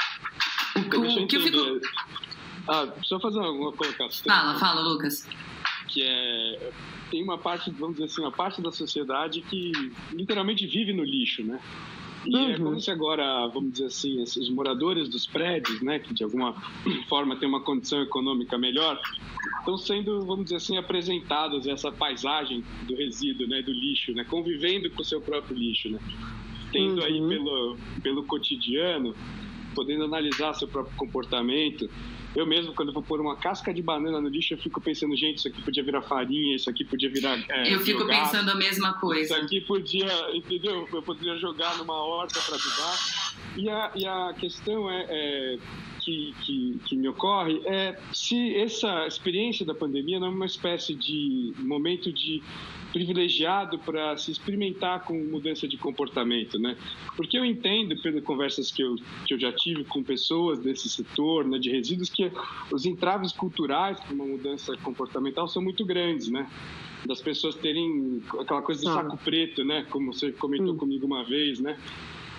[0.75, 1.81] O, que eu fico...
[2.67, 4.25] Ah, eu fazer uma colocação.
[4.27, 5.25] Fala, fala, Lucas.
[5.87, 6.73] Que é
[7.11, 9.73] tem uma parte, vamos dizer assim, uma parte da sociedade que
[10.13, 11.61] literalmente vive no lixo, né?
[12.25, 12.51] E é uhum.
[12.51, 16.55] é como se agora, vamos dizer assim, os moradores dos prédios, né, que de alguma
[17.09, 19.01] forma têm uma condição econômica melhor,
[19.59, 24.91] estão sendo, vamos dizer assim, apresentados essa paisagem do resíduo, né, do lixo, né, convivendo
[24.91, 25.99] com o seu próprio lixo, né,
[26.73, 27.05] tendo uhum.
[27.05, 29.15] aí pelo, pelo cotidiano,
[29.75, 31.89] podendo analisar seu próprio comportamento,
[32.35, 35.39] eu mesmo, quando vou pôr uma casca de banana no lixo, eu fico pensando, gente,
[35.39, 37.39] isso aqui podia virar farinha, isso aqui podia virar.
[37.49, 39.23] É, eu fico jogar, pensando a mesma coisa.
[39.23, 40.89] Isso aqui podia, entendeu?
[40.93, 43.35] Eu poderia jogar numa horta para ajudar.
[43.57, 45.59] E a, e a questão é, é
[46.01, 50.95] que, que, que, me ocorre é se essa experiência da pandemia não é uma espécie
[50.95, 52.43] de momento de
[52.93, 56.77] privilegiado para se experimentar com mudança de comportamento, né?
[57.17, 61.45] Porque eu entendo, pelas conversas que eu, que eu já tive com pessoas desse setor,
[61.45, 62.31] né, de resíduos, que
[62.71, 66.49] os entraves culturais para uma mudança comportamental são muito grandes, né?
[67.07, 69.87] Das pessoas terem aquela coisa do saco preto, né?
[69.91, 70.77] Como você comentou hum.
[70.77, 71.79] comigo uma vez, né?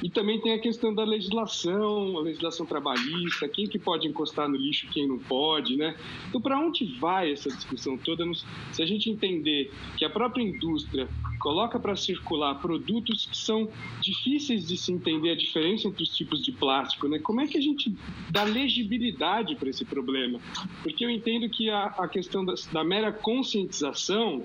[0.02, 4.58] E também tem a questão da legislação, a legislação trabalhista, quem que pode encostar no
[4.58, 5.96] lixo, quem não pode, né?
[6.28, 8.24] Então, para onde vai essa discussão toda?
[8.72, 11.08] Se a gente entender que a própria indústria
[11.40, 16.42] coloca para circular produtos que são difíceis de se entender a diferença entre os tipos
[16.42, 17.20] de plástico, né?
[17.20, 17.96] Como é que a gente
[18.30, 20.40] dá legibilidade para esse problema?
[20.82, 24.44] Porque eu entendo que a, a questão da, da mera conscientização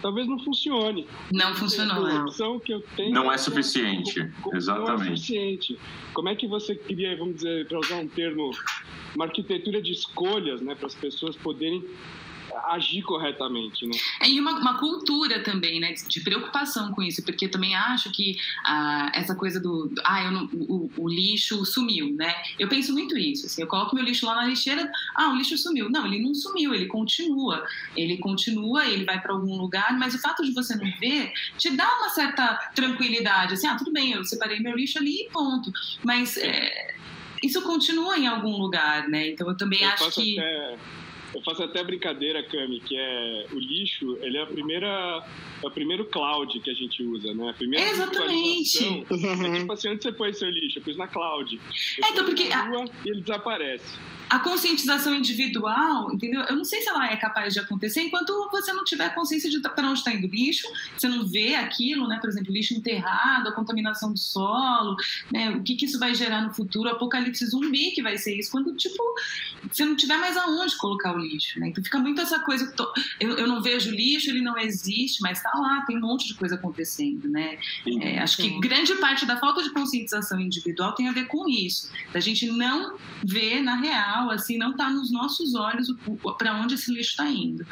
[0.00, 1.06] talvez não funcione.
[1.32, 2.06] Não funcionou.
[2.06, 4.30] A opção que eu tenho não é, suficiente.
[4.52, 4.88] Exatamente.
[4.88, 5.78] Não é suficiente.
[6.12, 8.50] Como é que você queria, vamos dizer, para usar um termo,
[9.14, 11.84] uma arquitetura de escolhas, né, para as pessoas poderem
[12.66, 13.96] agir corretamente, né?
[14.20, 18.10] É, e uma, uma, cultura também, né, de preocupação com isso, porque eu também acho
[18.10, 22.34] que ah, essa coisa do, ah, eu não, o, o, lixo sumiu, né?
[22.58, 25.56] Eu penso muito isso, assim, eu coloco meu lixo lá na lixeira, ah, o lixo
[25.58, 25.90] sumiu.
[25.90, 27.64] Não, ele não sumiu, ele continua.
[27.96, 31.70] Ele continua, ele vai para algum lugar, mas o fato de você não ver te
[31.70, 35.72] dá uma certa tranquilidade, assim, ah, tudo bem, eu separei meu lixo ali e ponto.
[36.04, 36.94] Mas é,
[37.42, 39.28] isso continua em algum lugar, né?
[39.28, 40.76] Então eu também eu acho que até
[41.34, 45.24] eu faço até brincadeira, Cami, que é o lixo, ele é a primeira,
[45.62, 47.50] é o primeiro cloud que a gente usa, né?
[47.50, 49.04] A primeira Exatamente.
[49.10, 50.78] É tipo assim, onde você põe seu lixo?
[50.78, 51.54] Eu pus na cloud.
[51.98, 53.06] Eu é, então, porque rua, a...
[53.06, 56.42] e ele desaparece a conscientização individual, entendeu?
[56.42, 59.60] Eu não sei se ela é capaz de acontecer enquanto você não tiver consciência de
[59.60, 62.18] para onde está indo o lixo, você não vê aquilo, né?
[62.20, 64.96] Por exemplo, lixo enterrado, a contaminação do solo,
[65.32, 65.50] né?
[65.50, 68.50] O que, que isso vai gerar no futuro, o apocalipse zumbi que vai ser isso,
[68.50, 69.02] quando, tipo,
[69.70, 71.68] você não tiver mais aonde colocar o lixo, né?
[71.68, 72.72] Então fica muito essa coisa,
[73.20, 76.34] eu, eu não vejo lixo, ele não existe, mas está lá, tem um monte de
[76.34, 77.58] coisa acontecendo, né?
[78.00, 81.90] É, acho que grande parte da falta de conscientização individual tem a ver com isso,
[82.12, 85.88] da gente não ver na real assim, não está nos nossos olhos
[86.38, 87.64] para onde esse lixo está indo.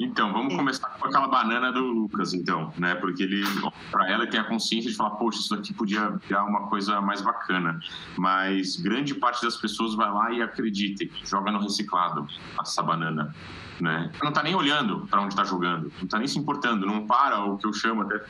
[0.00, 0.56] Então, vamos é.
[0.56, 2.94] começar com aquela banana do Lucas, então, né?
[2.94, 3.44] Porque ele,
[3.90, 7.20] para ela, tem a consciência de falar, poxa, isso daqui podia virar uma coisa mais
[7.20, 7.78] bacana.
[8.16, 12.26] Mas grande parte das pessoas vai lá e acredita, joga no reciclado
[12.60, 13.34] essa banana.
[13.80, 14.10] Né?
[14.22, 17.44] Não está nem olhando para onde está jogando, não está nem se importando, não para
[17.44, 18.20] o que eu chamo até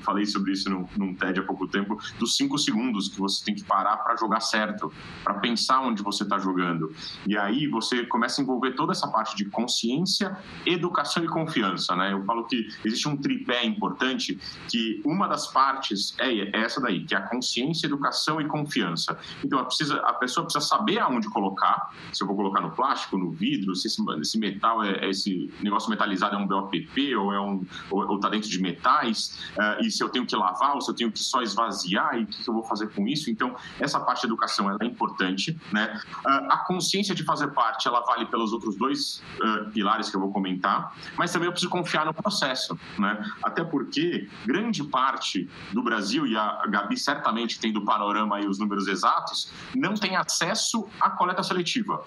[0.00, 3.54] falei sobre isso num, num TED há pouco tempo, dos cinco segundos que você tem
[3.54, 6.92] que parar para jogar certo, para pensar onde você está jogando.
[7.26, 11.94] E aí você começa a envolver toda essa parte de consciência, educação e confiança.
[11.96, 12.12] Né?
[12.12, 17.14] Eu falo que existe um tripé importante, que uma das partes é essa daí, que
[17.14, 19.18] é a consciência, educação e confiança.
[19.44, 23.30] Então, precisa, a pessoa precisa saber aonde colocar, se eu vou colocar no plástico, no
[23.30, 27.40] vidro, se esse, esse metal, é, é, esse negócio metalizado é um BOPP ou é
[27.40, 30.90] um ou está dentro de metais, uh, e se eu tenho que lavar ou se
[30.90, 33.30] eu tenho que só esvaziar e o que, eu vou fazer com isso.
[33.30, 35.58] Então, essa parte da educação é importante.
[35.72, 36.00] Né?
[36.24, 40.20] Uh, a consciência de fazer parte, ela vale pelos outros dois uh, pilares que eu
[40.20, 42.78] vou comentar, mas também eu preciso confiar no processo.
[42.98, 43.30] Né?
[43.42, 48.58] Até porque grande parte do Brasil, e a Gabi certamente tem do panorama e os
[48.58, 52.02] números exatos, não tem acesso à coleta seletiva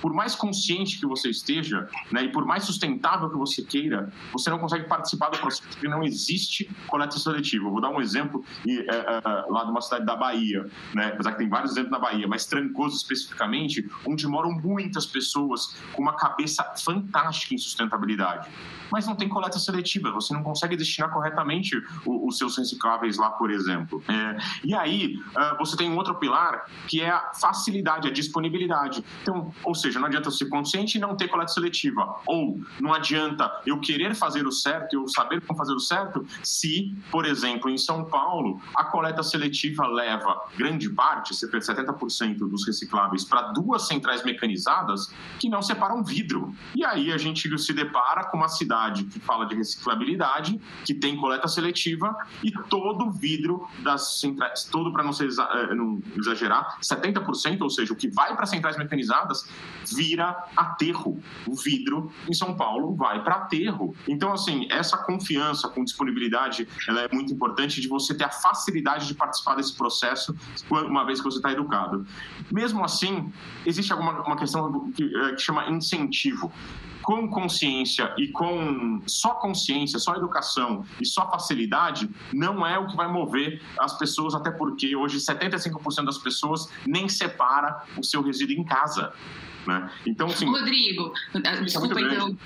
[0.00, 4.50] por mais consciente que você esteja, né, e por mais sustentável que você queira, você
[4.50, 7.66] não consegue participar do processo porque não existe coleta seletiva.
[7.66, 11.10] Eu vou dar um exemplo e, é, é, lá de uma cidade da Bahia, né,
[11.14, 16.02] apesar que tem vários exemplos na Bahia, mas Trancoso especificamente, onde moram muitas pessoas com
[16.02, 18.48] uma cabeça fantástica em sustentabilidade
[18.90, 23.50] mas não tem coleta seletiva, você não consegue destinar corretamente os, seus recicláveis lá, por
[23.50, 24.02] exemplo.
[24.08, 29.04] É, e aí, uh, você tem um outro pilar que é a facilidade, a disponibilidade.
[29.22, 33.50] Então, ou seja, não adianta ser consciente e não ter coleta seletiva, ou não adianta
[33.66, 37.78] eu querer fazer o certo, eu saber como fazer o certo, se, por exemplo, em
[37.78, 43.86] São Paulo, a coleta seletiva leva grande parte, cerca de 70% dos recicláveis, para duas
[43.86, 46.54] centrais mecanizadas que não separam vidro.
[46.74, 51.16] E aí a gente se depara com uma cidade que fala de reciclabilidade, que tem
[51.16, 57.60] coleta seletiva e todo o vidro das centrais, todo para não, eh, não exagerar, 70%,
[57.62, 59.48] ou seja, o que vai para centrais mecanizadas
[59.86, 61.20] vira aterro.
[61.46, 63.94] O vidro em São Paulo vai para aterro.
[64.08, 69.06] Então, assim, essa confiança com disponibilidade, ela é muito importante de você ter a facilidade
[69.06, 70.34] de participar desse processo
[70.70, 72.06] uma vez que você está educado.
[72.50, 73.32] Mesmo assim,
[73.64, 76.52] existe alguma uma questão que, eh, que chama incentivo
[77.02, 82.96] com consciência e com só consciência, só educação e só facilidade, não é o que
[82.96, 88.56] vai mover as pessoas, até porque hoje 75% das pessoas nem separa o seu resíduo
[88.56, 89.12] em casa.
[89.66, 89.90] Né?
[90.06, 92.36] Então, assim, Rodrigo, ah, desculpa então,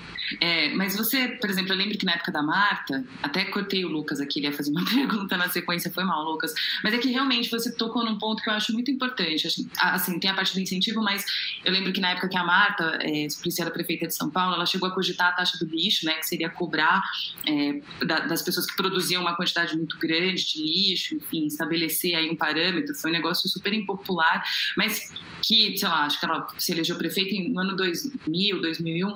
[0.41, 3.89] é, mas você, por exemplo, eu lembro que na época da Marta, até cortei o
[3.89, 6.53] Lucas aqui, ele ia fazer uma pergunta na sequência, foi mal, Lucas,
[6.83, 9.47] mas é que realmente você tocou num ponto que eu acho muito importante,
[9.77, 11.25] assim, tem a parte do incentivo, mas
[11.63, 14.65] eu lembro que na época que a Marta, é, policial prefeita de São Paulo, ela
[14.65, 17.01] chegou a cogitar a taxa do lixo, né, que seria cobrar
[17.47, 22.35] é, das pessoas que produziam uma quantidade muito grande de lixo, enfim, estabelecer aí um
[22.35, 24.43] parâmetro, foi um negócio super impopular,
[24.75, 25.11] mas
[25.41, 29.15] que, sei lá, acho que ela se elegeu prefeito no ano 2000, 2001,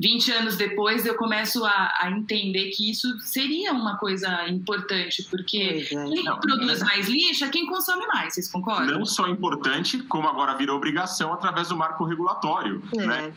[0.00, 5.58] 20 anos depois eu começo a, a entender que isso seria uma coisa importante, porque
[5.58, 8.98] é, quem não, produz mais lixo é quem consome mais, vocês concordam?
[8.98, 12.82] Não só importante, como agora virou obrigação através do marco regulatório.
[12.96, 13.06] É.
[13.06, 13.32] Né?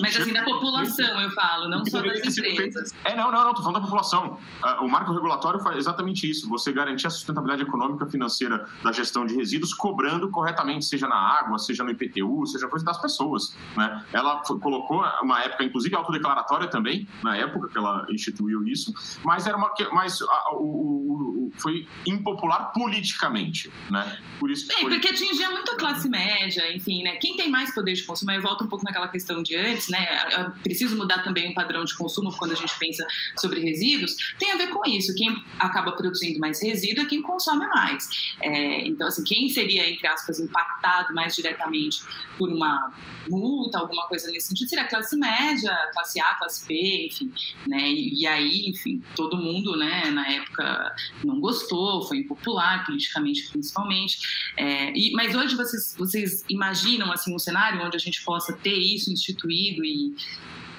[0.00, 2.92] Mas assim, da população eu falo, não só das empresas.
[3.04, 4.38] É, não, não, não, tô falando da população.
[4.80, 9.34] O marco regulatório faz exatamente isso, você garantir a sustentabilidade econômica financeira da gestão de
[9.34, 13.31] resíduos, cobrando corretamente, seja na água, seja no IPTU, seja coisa das pessoas.
[13.76, 14.04] Né?
[14.12, 18.92] Ela colocou uma época, inclusive, autodeclaratória também, na época que ela instituiu isso,
[19.24, 24.18] mas era uma mas a, o, o, foi impopular politicamente, né?
[24.38, 24.90] Por isso é, foi...
[24.90, 27.16] porque atingia muito a classe média, enfim, né?
[27.16, 29.98] Quem tem mais poder de consumo, eu volto um pouco naquela questão de antes, né?
[30.32, 33.06] É preciso mudar também o padrão de consumo quando a gente pensa
[33.36, 35.14] sobre resíduos, tem a ver com isso.
[35.14, 38.08] Quem acaba produzindo mais resíduo é quem consome mais.
[38.40, 42.02] É, então, assim, quem seria, entre aspas, impactado mais diretamente
[42.38, 42.92] por uma
[43.28, 47.32] multa, alguma coisa nesse sentido, seria classe média, classe A, classe B, enfim,
[47.66, 47.88] né?
[47.90, 50.94] E, e, aí, enfim, todo mundo, né, na época
[51.24, 54.18] não gostou, foi impopular politicamente, principalmente.
[54.56, 58.76] É, e, mas hoje vocês, vocês imaginam assim um cenário onde a gente possa ter
[58.76, 60.14] isso instituído e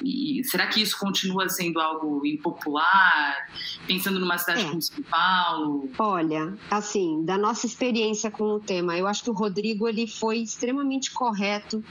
[0.04, 3.48] e será que isso continua sendo algo impopular?
[3.88, 4.70] Pensando numa cidade é.
[4.70, 5.90] como São Paulo?
[5.98, 10.40] Olha, assim, da nossa experiência com o tema, eu acho que o Rodrigo ele foi
[10.40, 11.84] extremamente correto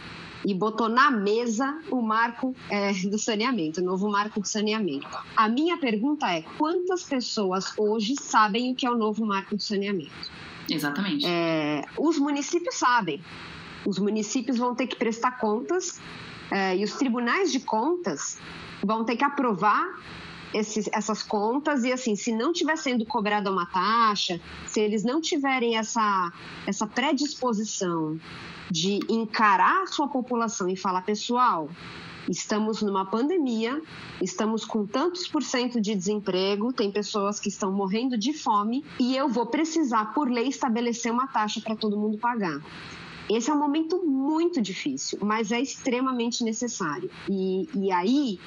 [0.44, 5.08] e botou na mesa o marco é, do saneamento, o novo marco do saneamento.
[5.36, 9.62] A minha pergunta é: quantas pessoas hoje sabem o que é o novo marco do
[9.62, 10.30] saneamento?
[10.68, 11.24] Exatamente.
[11.26, 13.22] É, os municípios sabem.
[13.84, 16.00] Os municípios vão ter que prestar contas
[16.52, 18.38] é, e os tribunais de contas
[18.84, 19.88] vão ter que aprovar
[20.52, 25.18] esses, essas contas e assim, se não tiver sendo cobrada uma taxa, se eles não
[25.18, 26.30] tiverem essa,
[26.66, 28.20] essa predisposição
[28.70, 31.70] de encarar a sua população e falar, pessoal,
[32.28, 33.80] estamos numa pandemia,
[34.20, 39.16] estamos com tantos por cento de desemprego, tem pessoas que estão morrendo de fome e
[39.16, 42.60] eu vou precisar, por lei, estabelecer uma taxa para todo mundo pagar.
[43.36, 47.10] Esse é um momento muito difícil, mas é extremamente necessário.
[47.28, 48.38] E, e aí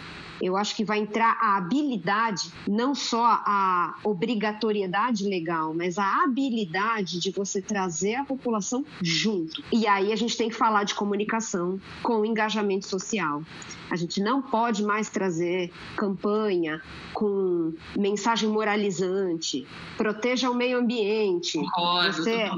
[0.42, 7.20] eu acho que vai entrar a habilidade, não só a obrigatoriedade legal, mas a habilidade
[7.20, 9.64] de você trazer a população junto.
[9.72, 13.44] E aí a gente tem que falar de comunicação com engajamento social.
[13.90, 16.82] A gente não pode mais trazer campanha
[17.14, 19.66] com mensagem moralizante,
[19.96, 21.58] proteja o meio ambiente.
[21.60, 22.52] Concordo, você,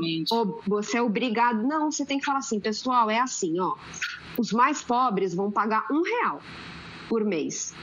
[0.65, 1.61] você é obrigado.
[1.63, 3.75] Não, você tem que falar assim, pessoal, é assim, ó.
[4.37, 6.41] Os mais pobres vão pagar um real
[7.09, 7.73] por mês.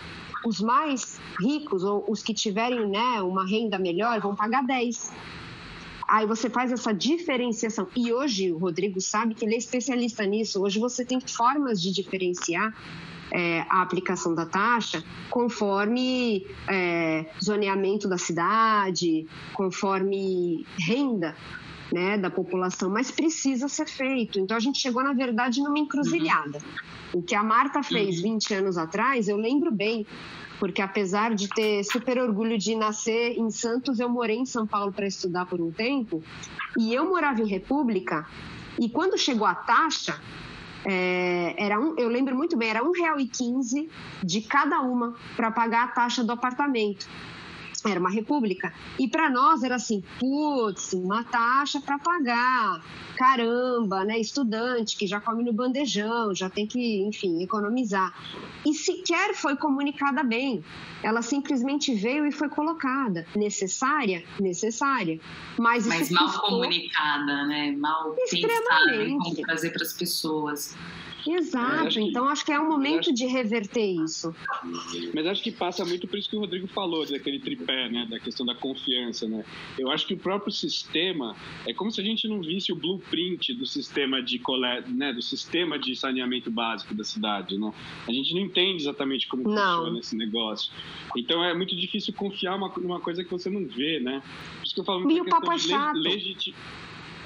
[0.44, 5.12] Os mais ricos, ou os que tiverem né, uma renda melhor, vão pagar 10.
[6.06, 7.88] Aí você faz essa diferenciação.
[7.96, 10.62] E hoje o Rodrigo sabe que ele é especialista nisso.
[10.62, 12.74] Hoje você tem formas de diferenciar
[13.32, 21.34] é, a aplicação da taxa conforme é, zoneamento da cidade, conforme renda
[21.94, 24.40] né, da população, mas precisa ser feito.
[24.40, 26.58] Então a gente chegou, na verdade, numa encruzilhada.
[26.58, 27.20] Uhum.
[27.20, 28.34] O que a Marta fez uhum.
[28.34, 30.04] 20 anos atrás, eu lembro bem,
[30.58, 34.92] porque apesar de ter super orgulho de nascer em Santos, eu morei em São Paulo
[34.92, 36.20] para estudar por um tempo,
[36.76, 38.26] e eu morava em República,
[38.76, 40.20] e quando chegou a taxa,
[40.84, 43.88] é, era um, eu lembro muito bem, era R$ 1,15
[44.20, 47.08] de cada uma para pagar a taxa do apartamento
[47.90, 48.72] era uma república.
[48.98, 52.82] E para nós era assim, putz, uma taxa para pagar,
[53.16, 54.18] caramba, né?
[54.18, 58.14] Estudante que já come no bandejão, já tem que, enfim, economizar.
[58.64, 60.64] E sequer foi comunicada bem.
[61.02, 63.26] Ela simplesmente veio e foi colocada.
[63.36, 64.24] Necessária?
[64.40, 65.20] Necessária.
[65.58, 67.72] Mas, Mas mal comunicada, né?
[67.72, 70.74] Mal pensada em como trazer para as pessoas.
[71.26, 74.34] Exato, que, então acho que é um momento de reverter isso.
[75.14, 78.18] Mas acho que passa muito por isso que o Rodrigo falou, daquele tripé, né, da
[78.20, 79.44] questão da confiança, né?
[79.78, 81.34] Eu acho que o próprio sistema,
[81.66, 85.22] é como se a gente não visse o blueprint do sistema de coleta, né, do
[85.22, 87.72] sistema de saneamento básico da cidade, né?
[88.06, 89.78] A gente não entende exatamente como não.
[89.78, 90.72] funciona esse negócio.
[91.16, 94.22] Então é muito difícil confiar uma, numa coisa que você não vê, né?
[94.58, 95.96] Por isso que eu falo muito e o papo é chato.
[95.96, 96.54] Legiti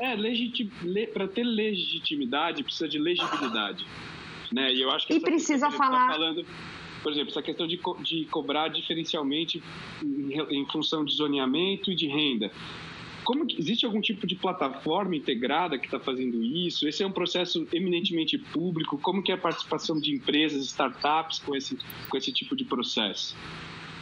[0.01, 3.87] é, legitim, le, para ter legitimidade precisa de legibilidade.
[4.53, 4.73] Né?
[4.73, 6.07] E eu acho que e precisa que tá falar.
[6.07, 6.47] Tá falando,
[7.03, 9.63] por exemplo, essa questão de, co de cobrar diferencialmente
[10.03, 12.51] em, em, função de zoneamento e de renda.
[13.25, 16.89] Como que, existe algum tipo de plataforma integrada que está fazendo isso?
[16.89, 18.97] Esse é um processo eminentemente público.
[18.99, 21.77] Como que é a participação de empresas, startups com esse,
[22.09, 23.37] com esse tipo de processo?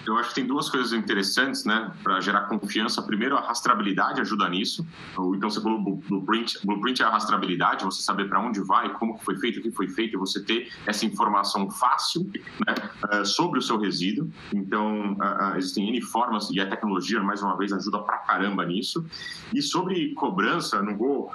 [0.07, 3.03] Eu acho que tem duas coisas interessantes, né, para gerar confiança.
[3.03, 4.87] Primeiro, a rastreabilidade ajuda nisso.
[5.13, 9.37] Então, você falou blueprint, blueprint é a rastreabilidade, você saber para onde vai, como foi
[9.37, 12.31] feito, o que foi feito, você ter essa informação fácil
[12.67, 12.75] né,
[13.11, 14.31] eh, sobre o seu resíduo.
[14.55, 15.17] Então,
[15.57, 19.05] existem N formas e a tecnologia, mais uma vez, ajuda pra caramba nisso.
[19.53, 21.33] E sobre cobrança, não vou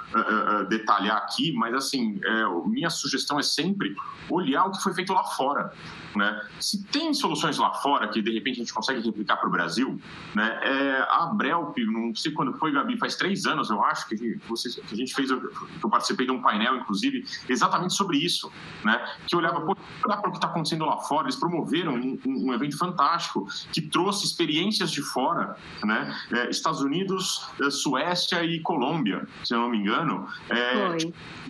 [0.68, 3.94] detalhar aqui, mas assim, é, minha sugestão é sempre
[4.30, 5.72] olhar o que foi feito lá fora.
[6.14, 6.40] Né?
[6.60, 9.98] Se tem soluções lá fora que de repente gente consegue replicar para o Brasil,
[10.34, 10.60] né?
[10.62, 14.74] É, a Brelp, não sei quando foi, Gabi, faz três anos, eu acho, que, vocês,
[14.74, 18.50] que a gente fez, que eu participei de um painel, inclusive, exatamente sobre isso,
[18.84, 19.04] né?
[19.26, 22.52] Que olhava, pô, olhar para o que está acontecendo lá fora, eles promoveram um, um,
[22.52, 26.14] evento fantástico que trouxe experiências de fora, né?
[26.32, 30.96] É, Estados Unidos, é, Suécia e Colômbia, se eu não me engano, é,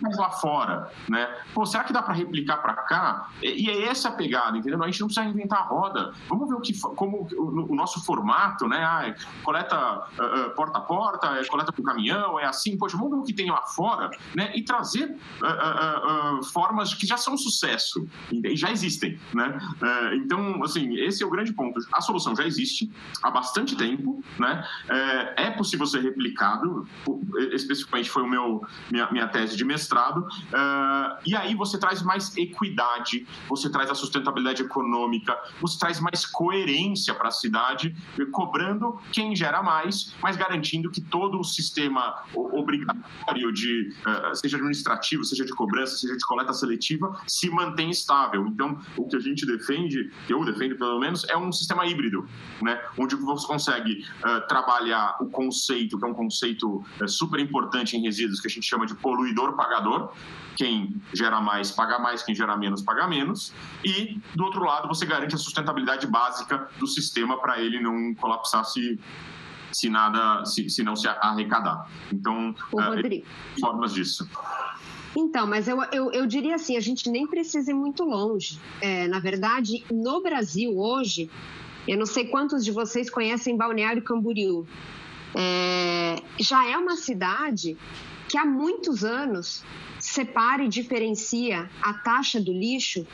[0.01, 1.27] mas lá fora, né?
[1.53, 3.29] Pô, será que dá para replicar para cá?
[3.41, 4.81] E, e é essa a pegada, entendeu?
[4.81, 6.13] A gente não precisa inventar a roda.
[6.27, 6.73] Vamos ver o que
[7.03, 8.77] como o, nosso formato, né?
[8.77, 13.11] Ah, é coleta uh, porta a porta, é coleta por caminhão, é assim, poxa, vamos
[13.11, 14.53] ver o que tem lá fora, né?
[14.55, 15.09] E trazer
[15.41, 19.59] uh, uh, formas que já são sucesso e já existem, né?
[20.13, 21.79] então, assim, esse é o grande ponto.
[21.93, 22.91] A solução já existe
[23.21, 24.65] há bastante tempo, né?
[25.35, 26.87] é possível ser replicado,
[27.51, 30.25] especificamente foi o meu minha, minha tese de mestrado.
[31.25, 36.92] e aí você traz mais equidade, você traz a sustentabilidade econômica, você traz mais coerência
[37.13, 37.95] para a cidade,
[38.31, 45.23] cobrando quem gera mais, mas garantindo que todo o sistema obrigatório de, uh, seja administrativo,
[45.23, 48.45] seja de cobrança, seja de coleta seletiva, se mantém estável.
[48.47, 52.27] Então, o que a gente defende, eu defendo pelo menos, é um sistema híbrido,
[52.61, 52.81] né?
[52.97, 58.01] onde você consegue uh, trabalhar o conceito, que é um conceito uh, super importante em
[58.01, 60.11] resíduos, que a gente chama de poluidor-pagador,
[60.55, 63.53] quem gera mais paga mais, quem gera menos paga menos.
[63.83, 68.63] E, do outro lado, você garante a sustentabilidade básica do sistema para ele não colapsar
[68.65, 68.99] se,
[69.71, 71.87] se nada, se, se não se arrecadar.
[72.11, 73.25] Então, Rodrigo.
[73.59, 74.27] formas disso.
[75.15, 78.59] Então, mas eu, eu, eu, diria assim, a gente nem precisa ir muito longe.
[78.81, 81.29] É, na verdade, no Brasil hoje,
[81.87, 84.65] eu não sei quantos de vocês conhecem Balneário Camboriú.
[85.35, 87.77] É, já é uma cidade
[88.27, 89.63] que há muitos anos
[89.99, 93.05] separa e diferencia a taxa do lixo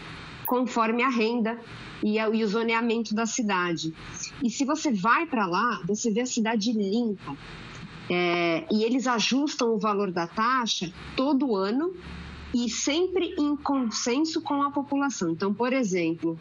[0.49, 1.59] conforme a renda
[2.01, 3.93] e, o zoneamento da cidade.
[4.43, 7.37] E se você vai para lá, você vê a cidade limpa.
[8.09, 11.93] É, e eles ajustam o valor da taxa todo ano
[12.51, 15.29] e sempre em consenso com a população.
[15.29, 16.39] Então, por exemplo,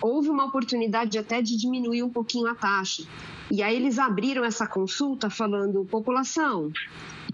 [0.00, 3.02] houve uma oportunidade até de diminuir um pouquinho a taxa.
[3.50, 6.72] E aí eles abriram essa consulta falando, população,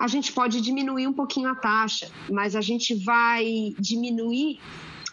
[0.00, 4.58] a gente pode diminuir um pouquinho a taxa, mas a gente vai diminuir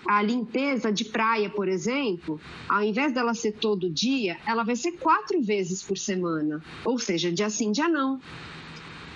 [0.08, 2.40] a limpeza de praia, por exemplo,
[2.70, 7.32] ao invés dela ser todo dia, ela vai ser quatro vezes por semana, ou seja,
[7.32, 8.20] dia sim, dia não.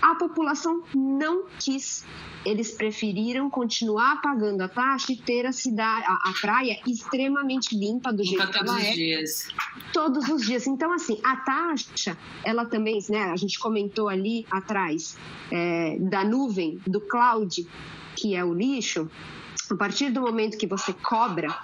[0.02, 2.06] A população não quis.
[2.46, 8.14] Eles preferiram continuar pagando a taxa e ter a cidade, a, a praia extremamente limpa
[8.14, 8.94] do jeito que ela é.
[8.94, 9.50] Dias.
[9.92, 10.66] Todos os dias.
[10.68, 13.24] Então, assim, a taxa, ela também, né?
[13.24, 15.18] A gente comentou ali atrás
[15.52, 17.68] é, da nuvem, do cloud,
[18.16, 19.10] que é o lixo.
[19.70, 21.56] A partir do momento que você cobra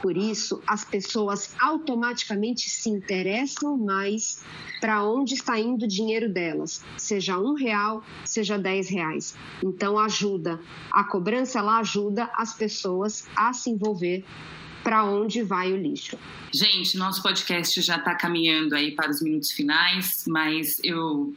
[0.00, 4.44] por isso, as pessoas automaticamente se interessam mais
[4.80, 9.36] para onde está indo o dinheiro delas, seja um real, seja dez reais.
[9.62, 10.60] Então ajuda.
[10.92, 14.24] A cobrança ela ajuda as pessoas a se envolver
[14.84, 16.16] para onde vai o lixo.
[16.54, 21.34] Gente, nosso podcast já está caminhando aí para os minutos finais, mas eu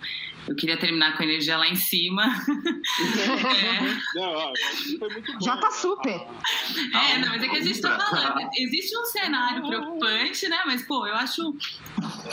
[0.48, 2.24] eu queria terminar com a energia lá em cima.
[2.26, 4.02] é.
[4.20, 4.54] Não, ó,
[5.00, 5.42] foi muito bom.
[5.42, 6.12] Já tá super.
[6.12, 8.50] É, não, mas é que a gente tá falando.
[8.58, 10.60] Existe um cenário preocupante, né?
[10.66, 11.56] Mas, pô, eu acho.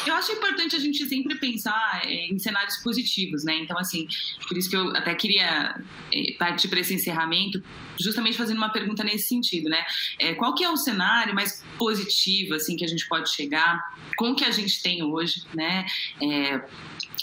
[0.07, 3.57] Eu acho importante a gente sempre pensar é, em cenários positivos, né?
[3.57, 4.09] Então, assim,
[4.47, 5.81] por isso que eu até queria
[6.13, 7.63] é, partir para esse encerramento,
[8.01, 9.85] justamente fazendo uma pergunta nesse sentido, né?
[10.19, 13.81] É, qual que é o cenário mais positivo, assim, que a gente pode chegar
[14.17, 15.87] com o que a gente tem hoje, né?
[16.21, 16.61] É,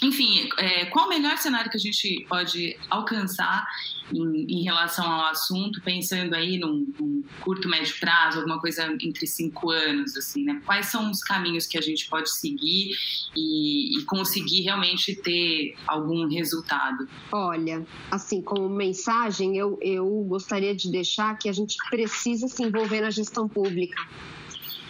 [0.02, 3.66] enfim, é, qual o melhor cenário que a gente pode alcançar
[4.12, 9.26] em, em relação ao assunto, pensando aí num, num, curto, médio prazo, alguma coisa entre
[9.26, 10.60] cinco anos, assim, né?
[10.64, 12.90] Quais são os caminhos que a gente pode seguir
[13.34, 17.08] e, e conseguir realmente ter algum resultado?
[17.32, 23.00] Olha, assim, como mensagem, eu, eu gostaria de deixar que a gente precisa se envolver
[23.00, 24.00] na gestão pública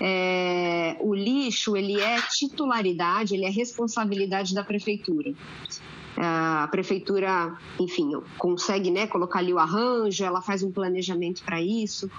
[0.01, 5.32] é, o lixo ele é titularidade, ele é responsabilidade da prefeitura.
[6.18, 12.11] A prefeitura, enfim, consegue né, colocar ali o arranjo, ela faz um planejamento para isso.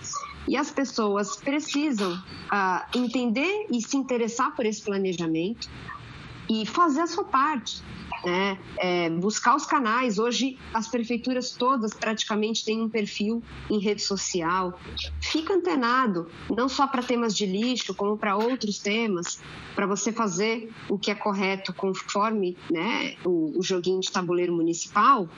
[0.48, 5.68] E as pessoas precisam uh, entender e se interessar por esse planejamento
[6.50, 7.82] e fazer a sua parte
[8.26, 8.58] né?
[8.78, 10.20] É, buscar os canais.
[10.20, 14.80] Hoje, as prefeituras todas praticamente têm um perfil em rede social.
[15.22, 19.42] Fica antenado, não só para temas de lixo, como para outros temas,
[19.76, 25.30] para você fazer o que é correto conforme né, o, o joguinho de tabuleiro municipal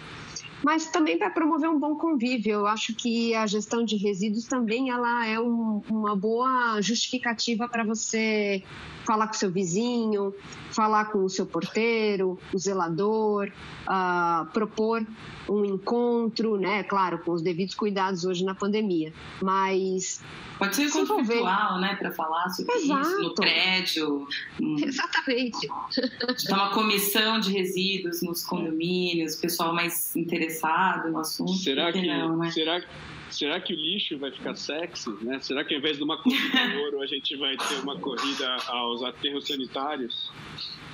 [0.63, 2.53] mas também para promover um bom convívio.
[2.53, 7.83] Eu acho que a gestão de resíduos também ela é um, uma boa justificativa para
[7.83, 8.63] você
[9.05, 10.33] falar com seu vizinho,
[10.71, 13.51] falar com o seu porteiro, o zelador,
[13.87, 15.05] uh, propor
[15.49, 16.83] um encontro, né?
[16.83, 20.21] Claro, com os devidos cuidados hoje na pandemia, mas
[20.59, 23.07] Pode ser encontro virtual, né, para falar sobre Exato.
[23.07, 24.27] isso no prédio.
[24.83, 25.67] Exatamente.
[26.47, 30.48] Tá uma comissão de resíduos nos condomínios, pessoal mais interessado
[31.09, 31.53] no assunto.
[31.53, 32.51] Será que, não, né?
[32.51, 32.81] será,
[33.29, 35.39] será que o lixo vai ficar sexy, né?
[35.39, 38.55] Será que ao invés de uma corrida ao ouro a gente vai ter uma corrida
[38.67, 40.31] aos aterros sanitários?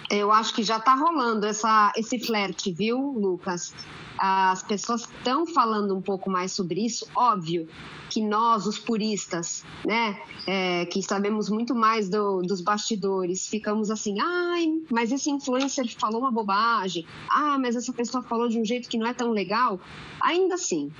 [0.09, 3.73] Eu acho que já está rolando essa, esse flerte, viu, Lucas?
[4.17, 7.67] As pessoas estão falando um pouco mais sobre isso, óbvio
[8.09, 14.17] que nós, os puristas, né, é, que sabemos muito mais do, dos bastidores, ficamos assim,
[14.21, 18.87] ai, mas esse influencer falou uma bobagem, ah, mas essa pessoa falou de um jeito
[18.87, 19.79] que não é tão legal.
[20.21, 20.91] Ainda assim,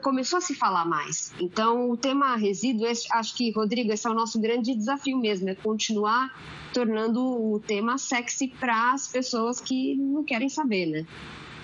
[0.00, 1.32] começou a se falar mais.
[1.40, 5.54] Então, o tema resíduo, acho que, Rodrigo, esse é o nosso grande desafio mesmo, é
[5.54, 6.34] continuar
[6.72, 11.06] tornando o tema sexy para as pessoas que não querem saber, né?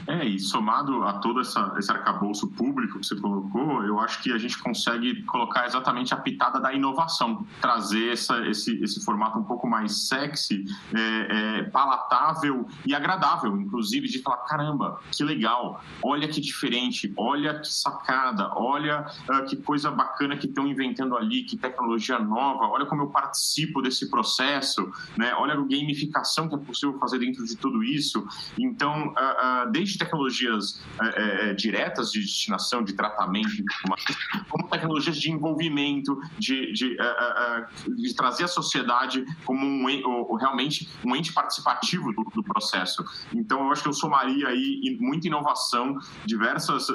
[0.07, 4.33] É, e somado a todo essa, esse arcabouço público que você colocou, eu acho que
[4.33, 9.45] a gente consegue colocar exatamente a pitada da inovação, trazer essa, esse, esse formato um
[9.45, 16.29] pouco mais sexy, é, é, palatável e agradável, inclusive, de falar: caramba, que legal, olha
[16.29, 21.57] que diferente, olha que sacada, olha uh, que coisa bacana que estão inventando ali, que
[21.57, 25.35] tecnologia nova, olha como eu participo desse processo, né?
[25.35, 28.27] olha a gamificação que é possível fazer dentro de tudo isso.
[28.59, 33.49] Então, uh, uh, desde tecnologias uh, diretas de destinação, de tratamento,
[34.49, 36.97] como tecnologias de envolvimento, de, de,
[37.97, 43.05] de trazer a sociedade como um, realmente um ente participativo do, do, processo.
[43.35, 46.89] Então, eu acho que eu somaria aí muita inovação, diversas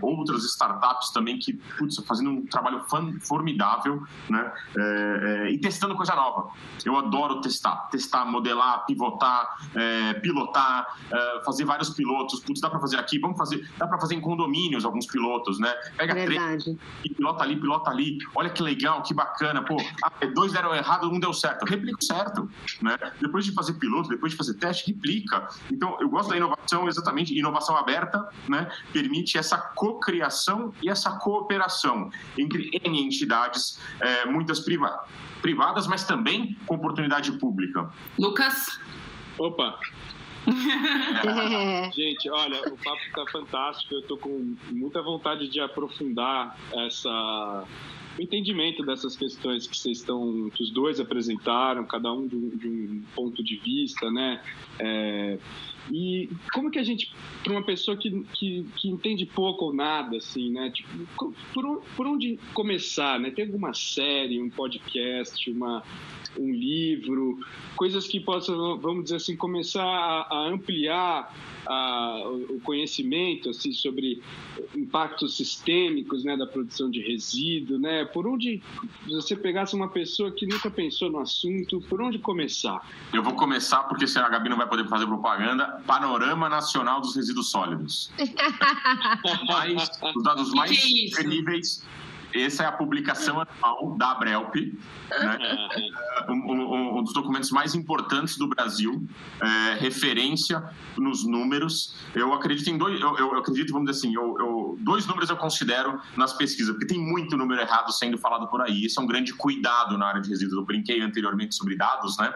[0.00, 2.84] outras startups também que, putz, fazendo um trabalho
[3.20, 4.52] formidável, né?
[4.76, 6.50] É, é, e testando coisa nova.
[6.84, 12.40] Eu adoro testar, testar, modelar, pivotar, é, pilotar, é, fazer vários pilotos.
[12.40, 15.72] Putz, dá para fazer aqui, vamos fazer, dá para fazer em condomínios alguns pilotos, né?
[15.96, 16.64] Pega Verdade.
[16.64, 18.18] três e pilota ali, pilota ali.
[18.34, 19.62] Olha que legal, que bacana.
[19.62, 21.64] Pô, ah, dois deram errado, um deu certo.
[21.64, 22.50] Replica certo,
[22.82, 22.98] né?
[23.20, 25.48] Depois de fazer piloto, depois de fazer teste, replica.
[25.70, 28.68] Então, eu gosto da inovação exatamente, inovação aberta, né?
[28.92, 35.08] Permite essa cocriação e essa cooperação entre N entidades, é, muitas privadas
[35.40, 37.90] privadas, mas também com oportunidade pública.
[38.18, 38.78] Lucas?
[39.38, 39.78] Opa!
[41.94, 43.94] Gente, olha, o papo está fantástico.
[43.94, 47.64] Eu estou com muita vontade de aprofundar essa
[48.18, 52.48] o entendimento dessas questões que vocês estão, que os dois apresentaram, cada um de um,
[52.50, 54.42] de um ponto de vista, né?
[54.78, 55.38] É,
[55.92, 57.12] e como que a gente,
[57.42, 60.70] para uma pessoa que, que, que, entende pouco ou nada, assim, né?
[60.70, 63.30] Tipo, por, por onde começar, né?
[63.30, 65.82] Tem alguma série, um podcast, uma,
[66.38, 67.38] um livro,
[67.76, 71.34] coisas que possam, vamos dizer assim, começar a, a ampliar
[71.66, 74.22] a, o conhecimento assim, sobre
[74.74, 78.04] impactos sistêmicos né, da produção de resíduo, né?
[78.04, 78.62] Por onde
[79.08, 82.80] você pegasse uma pessoa que nunca pensou no assunto, por onde começar?
[83.12, 85.79] Eu vou começar porque senão a Gabi não vai poder fazer propaganda.
[85.86, 88.10] Panorama Nacional dos Resíduos Sólidos.
[89.46, 91.22] mais, os dados mais que é
[92.34, 95.38] essa é a publicação anual da Abrelp, né?
[96.28, 99.06] um, um, um, dos documentos mais importantes do Brasil,
[99.40, 100.62] é, referência
[100.96, 101.94] nos números.
[102.14, 105.36] Eu acredito em dois, eu, eu acredito, vamos dizer assim, eu, eu, dois números eu
[105.36, 108.84] considero nas pesquisas, porque tem muito número errado sendo falado por aí.
[108.84, 110.56] Esse é um grande cuidado na área de resíduos.
[110.56, 112.32] Eu brinquei anteriormente sobre dados, né?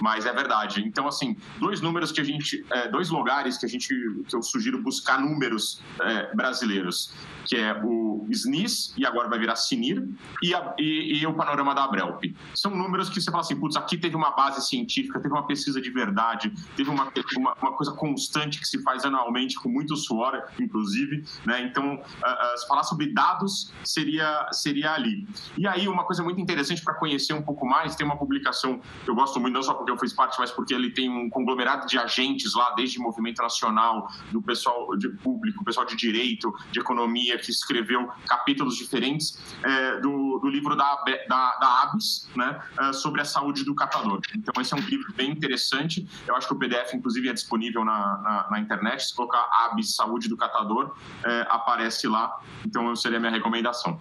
[0.00, 0.82] Mas é verdade.
[0.86, 3.88] Então, assim, dois números que a gente, é, dois lugares que a gente,
[4.28, 7.12] que eu sugiro buscar números é, brasileiros,
[7.44, 10.06] que é o SNIS e agora vai vai virar Sinir,
[10.42, 12.24] e, a, e, e, o panorama da Abrelp.
[12.54, 15.80] São números que você fala assim, putz, aqui teve uma base científica, teve uma pesquisa
[15.80, 20.42] de verdade, teve uma, uma, uma coisa constante que se faz anualmente, com muito suor,
[20.60, 21.62] inclusive, né?
[21.62, 25.26] Então, uh, uh, falar sobre dados seria, seria ali.
[25.56, 29.10] E aí, uma coisa muito interessante para conhecer um pouco mais, tem uma publicação que
[29.10, 31.86] eu gosto muito, não só porque eu fiz parte, mas porque ele tem um conglomerado
[31.86, 37.38] de agentes lá, desde movimento nacional, do pessoal de público, pessoal de direito, de economia,
[37.38, 39.27] que escreveu capítulos diferentes
[39.62, 40.96] é, do, do, livro da,
[41.28, 44.20] da, da ABS, né, é, sobre a saúde do catador.
[44.34, 46.08] Então, esse é um livro bem interessante.
[46.26, 49.04] Eu acho que o PDF, inclusive, é disponível na, na, na internet.
[49.04, 52.40] Se colocar ABS Saúde do Catador, é, aparece lá.
[52.64, 53.98] Então, seria a minha recomendação.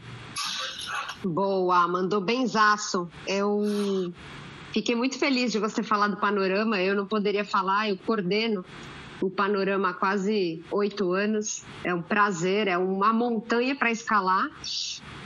[1.24, 3.10] Boa, mandou benzaço.
[3.26, 4.14] Eu
[4.72, 6.80] fiquei muito feliz de você falar do panorama.
[6.80, 8.64] Eu não poderia falar, eu coordeno
[9.22, 11.64] o panorama há quase oito anos.
[11.84, 14.50] É um prazer, é uma montanha para escalar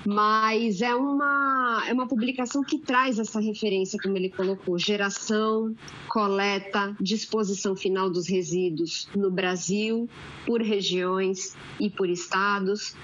[0.05, 5.75] mas é uma, é uma publicação que traz essa referência, como ele colocou, geração,
[6.07, 10.09] coleta, disposição final dos resíduos no Brasil,
[10.45, 12.95] por regiões e por estados.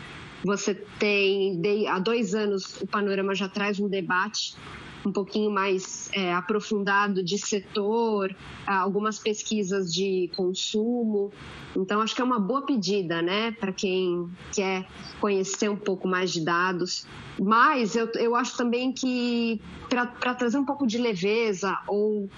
[0.43, 4.55] Você tem, há dois anos, o Panorama já traz um debate
[5.07, 8.35] um pouquinho mais é, aprofundado de setor,
[8.65, 11.31] algumas pesquisas de consumo.
[11.75, 14.87] Então, acho que é uma boa pedida, né, para quem quer
[15.19, 17.05] conhecer um pouco mais de dados.
[17.39, 22.29] Mas eu, eu acho também que, para trazer um pouco de leveza ou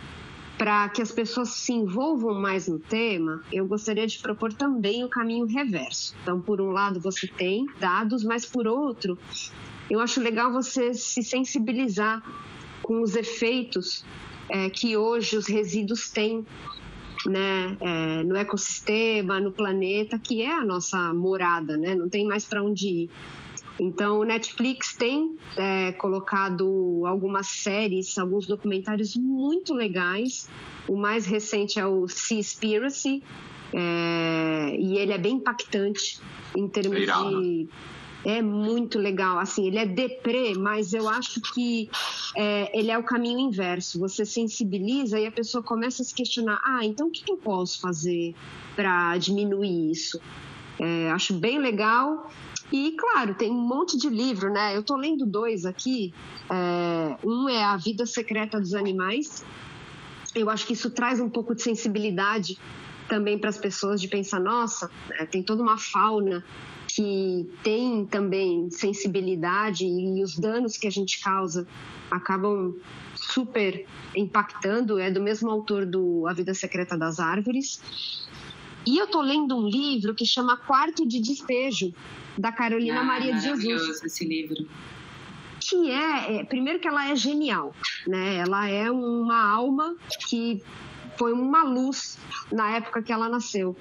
[0.58, 5.08] para que as pessoas se envolvam mais no tema, eu gostaria de propor também o
[5.08, 6.14] caminho reverso.
[6.22, 9.18] Então, por um lado, você tem dados, mas por outro,
[9.90, 12.22] eu acho legal você se sensibilizar
[12.90, 14.04] com os efeitos
[14.50, 16.44] é, que hoje os resíduos têm
[17.28, 21.94] né, é, no ecossistema, no planeta, que é a nossa morada, né?
[21.94, 23.10] não tem mais para onde ir.
[23.80, 30.50] Então, o Netflix tem é, colocado algumas séries, alguns documentários muito legais.
[30.88, 33.22] O mais recente é o Seaspiracy,
[33.72, 36.20] É, e ele é bem impactante
[36.58, 37.70] em termos de
[38.26, 39.40] é muito legal.
[39.40, 41.90] Assim, ele é deprê, mas eu acho que
[42.36, 44.00] é, ele é o caminho inverso.
[44.00, 47.80] Você sensibiliza e a pessoa começa a se questionar: ah, então o que, eu posso
[47.80, 48.36] fazer
[48.76, 50.20] para diminuir isso?
[50.80, 52.30] É, acho bem legal.
[52.72, 54.76] E, claro, tem um monte de livro, né?
[54.76, 56.14] Eu estou lendo dois aqui.
[56.50, 59.44] É, um é A Vida Secreta dos Animais.
[60.36, 62.58] Eu acho que isso traz um pouco de sensibilidade
[63.08, 66.46] também para as pessoas de pensar, nossa, né, tem toda uma fauna
[67.00, 71.66] que tem também sensibilidade e os danos que a gente causa
[72.12, 72.76] acabam
[73.16, 75.00] super impactando.
[75.00, 77.82] É do mesmo autor do A Vida Secreta das Árvores.
[78.86, 81.94] E eu tô lendo um livro que chama Quarto de Despejo,
[82.38, 84.04] da Carolina ah, Maria de Jesus.
[84.04, 84.68] esse livro.
[85.62, 87.74] Que é, é, primeiro que ela é genial,
[88.06, 88.40] né?
[88.40, 89.96] Ela é uma alma
[90.28, 90.62] que
[91.20, 92.18] foi uma luz
[92.50, 93.76] na época que ela nasceu.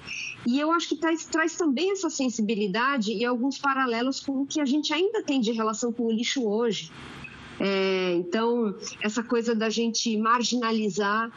[0.45, 4.59] E eu acho que traz, traz também essa sensibilidade e alguns paralelos com o que
[4.59, 6.91] a gente ainda tem de relação com o lixo hoje.
[7.57, 11.31] É, então, essa coisa da gente marginalizar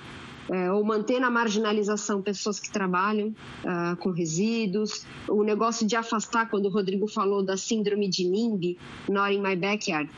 [0.51, 6.51] é, ou manter na marginalização pessoas que trabalham uh, com resíduos, o negócio de afastar,
[6.51, 8.77] quando o Rodrigo falou da síndrome de NIMBY,
[9.09, 10.11] Not in My Backyard,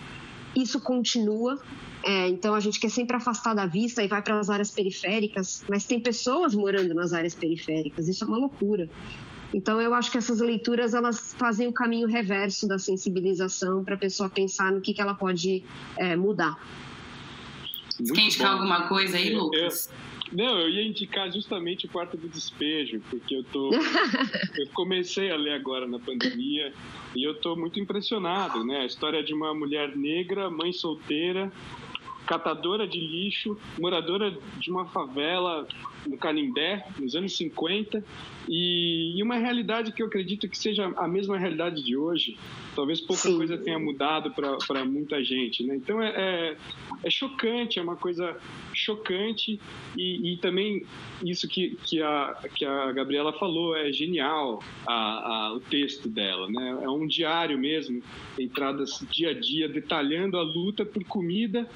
[0.56, 1.60] isso continua,
[2.02, 5.64] é, então a gente quer sempre afastar da vista e vai para as áreas periféricas,
[5.68, 8.88] mas tem pessoas morando nas áreas periféricas, isso é uma loucura.
[9.52, 13.98] Então eu acho que essas leituras elas fazem o caminho reverso da sensibilização para a
[13.98, 15.62] pessoa pensar no que, que ela pode
[15.96, 16.58] é, mudar.
[17.98, 19.88] Muito Quer indicar alguma coisa aí, Lucas?
[19.88, 23.70] Eu, não, eu ia indicar justamente o quarto do despejo, porque eu tô.
[24.56, 26.72] eu comecei a ler agora na pandemia
[27.14, 28.80] e eu tô muito impressionado, né?
[28.80, 31.52] A história de uma mulher negra, mãe solteira,
[32.26, 35.66] catadora de lixo, moradora de uma favela
[36.06, 38.04] no Canindé, nos anos 50,
[38.48, 42.36] e, e, uma realidade que eu acredito que seja a mesma realidade de hoje.
[42.74, 43.36] Talvez pouca Sim.
[43.36, 45.76] coisa tenha mudado para muita gente, né?
[45.76, 46.56] Então é, é,
[47.02, 48.36] é, chocante, é uma coisa
[48.72, 49.60] chocante
[49.96, 50.84] e, e, também
[51.24, 56.48] isso que, que, a, que a Gabriela falou é genial, a, a, o texto dela,
[56.50, 56.80] né?
[56.82, 58.02] É um diário mesmo,
[58.38, 61.68] entradas dia a dia, detalhando a luta por comida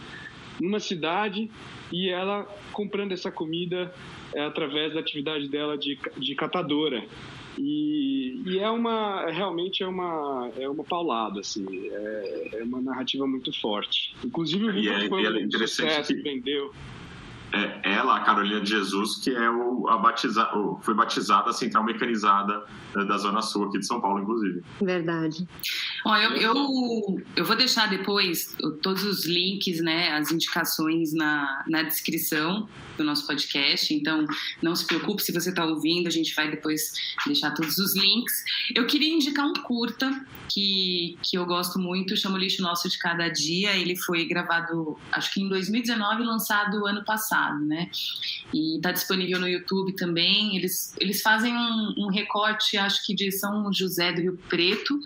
[0.61, 1.51] numa cidade
[1.93, 3.93] e ela comprando essa comida
[4.35, 7.05] é, através da atividade dela de, de catadora.
[7.61, 13.27] E, e, é uma realmente é uma é uma paulada assim é, é uma narrativa
[13.27, 16.23] muito forte inclusive o livro é, foi um sucesso que...
[16.23, 16.73] vendeu
[17.53, 21.53] é ela, a Carolina de Jesus, que é o, a batiza, o, foi batizada a
[21.53, 22.63] central mecanizada
[22.95, 24.63] da Zona Sul aqui de São Paulo, inclusive.
[24.81, 25.49] Verdade.
[26.05, 31.83] Ó, eu, eu, eu vou deixar depois todos os links, né, as indicações na, na
[31.83, 34.27] descrição do nosso podcast, então
[34.63, 36.93] não se preocupe se você está ouvindo, a gente vai depois
[37.27, 38.45] deixar todos os links.
[38.75, 40.11] Eu queria indicar um curta
[40.49, 44.99] que, que eu gosto muito, chama o Lixo Nosso de Cada Dia, ele foi gravado,
[45.13, 47.91] acho que em 2019, lançado ano passado, né,
[48.53, 53.30] e está disponível no YouTube também, eles, eles fazem um, um recorte, acho que de
[53.32, 54.99] São José do Rio Preto,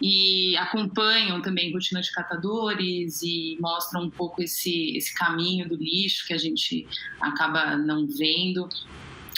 [0.00, 6.26] e acompanham também rotina de catadores e mostram um pouco esse, esse caminho do lixo
[6.26, 6.86] que a gente
[7.20, 8.68] acaba não vendo.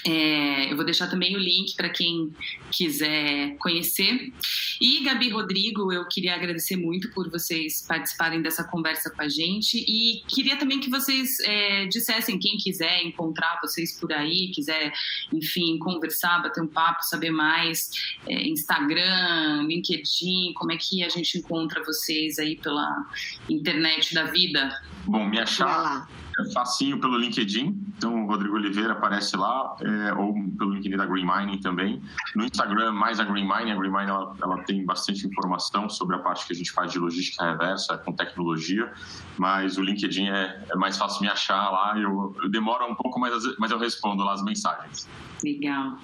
[0.07, 2.33] É, eu vou deixar também o link para quem
[2.71, 4.33] quiser conhecer.
[4.81, 9.79] E Gabi Rodrigo, eu queria agradecer muito por vocês participarem dessa conversa com a gente
[9.79, 14.93] e queria também que vocês é, dissessem quem quiser encontrar vocês por aí, quiser,
[15.33, 17.91] enfim, conversar, bater um papo, saber mais,
[18.29, 23.11] é, Instagram, LinkedIn, como é que a gente encontra vocês aí pela
[23.49, 24.81] internet da vida?
[25.05, 30.35] Bom, me achar é facinho pelo LinkedIn, então o Rodrigo Oliveira aparece lá, é, ou
[30.59, 32.03] pelo LinkedIn da Green Mining também.
[32.35, 36.17] No Instagram, mais a Green Mining, a Green Mining ela, ela, tem bastante informação sobre
[36.17, 38.93] a parte que a gente faz de logística reversa com tecnologia,
[39.39, 43.19] mas o LinkedIn é, é mais fácil me achar lá, eu, eu demoro um pouco,
[43.19, 45.09] mas, mas eu respondo lá as mensagens.
[45.43, 45.97] Legal.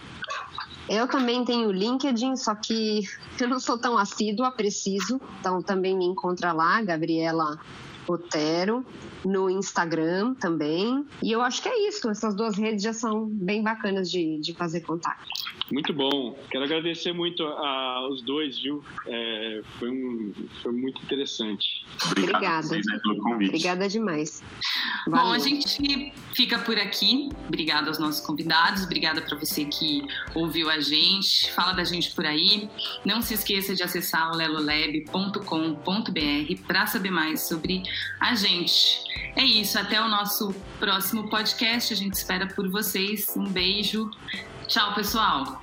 [0.88, 3.02] Eu também tenho o LinkedIn, só que
[3.38, 5.20] eu não sou tão assídua, preciso.
[5.40, 7.58] Então também me encontra lá, Gabriela
[8.06, 8.84] Otero,
[9.24, 11.06] no Instagram também.
[11.22, 14.52] E eu acho que é isso, essas duas redes já são bem bacanas de, de
[14.54, 15.24] fazer contato.
[15.70, 16.36] Muito bom.
[16.50, 18.84] Quero agradecer muito aos dois, viu?
[19.06, 20.32] É, foi, um,
[20.62, 21.84] foi muito interessante.
[22.06, 22.68] Obrigada.
[22.68, 23.48] pelo convite.
[23.48, 24.42] Obrigada demais.
[25.06, 25.26] Valeu.
[25.26, 27.30] Bom, a gente fica por aqui.
[27.48, 28.84] Obrigada aos nossos convidados.
[28.84, 30.02] Obrigada para você que
[30.34, 31.50] ouviu a gente.
[31.52, 32.68] Fala da gente por aí.
[33.04, 37.82] Não se esqueça de acessar o lelolab.com.br para saber mais sobre
[38.20, 39.02] a gente.
[39.34, 41.92] É isso, até o nosso próximo podcast.
[41.92, 43.32] A gente espera por vocês.
[43.36, 44.10] Um beijo.
[44.72, 45.60] Tchau, pessoal.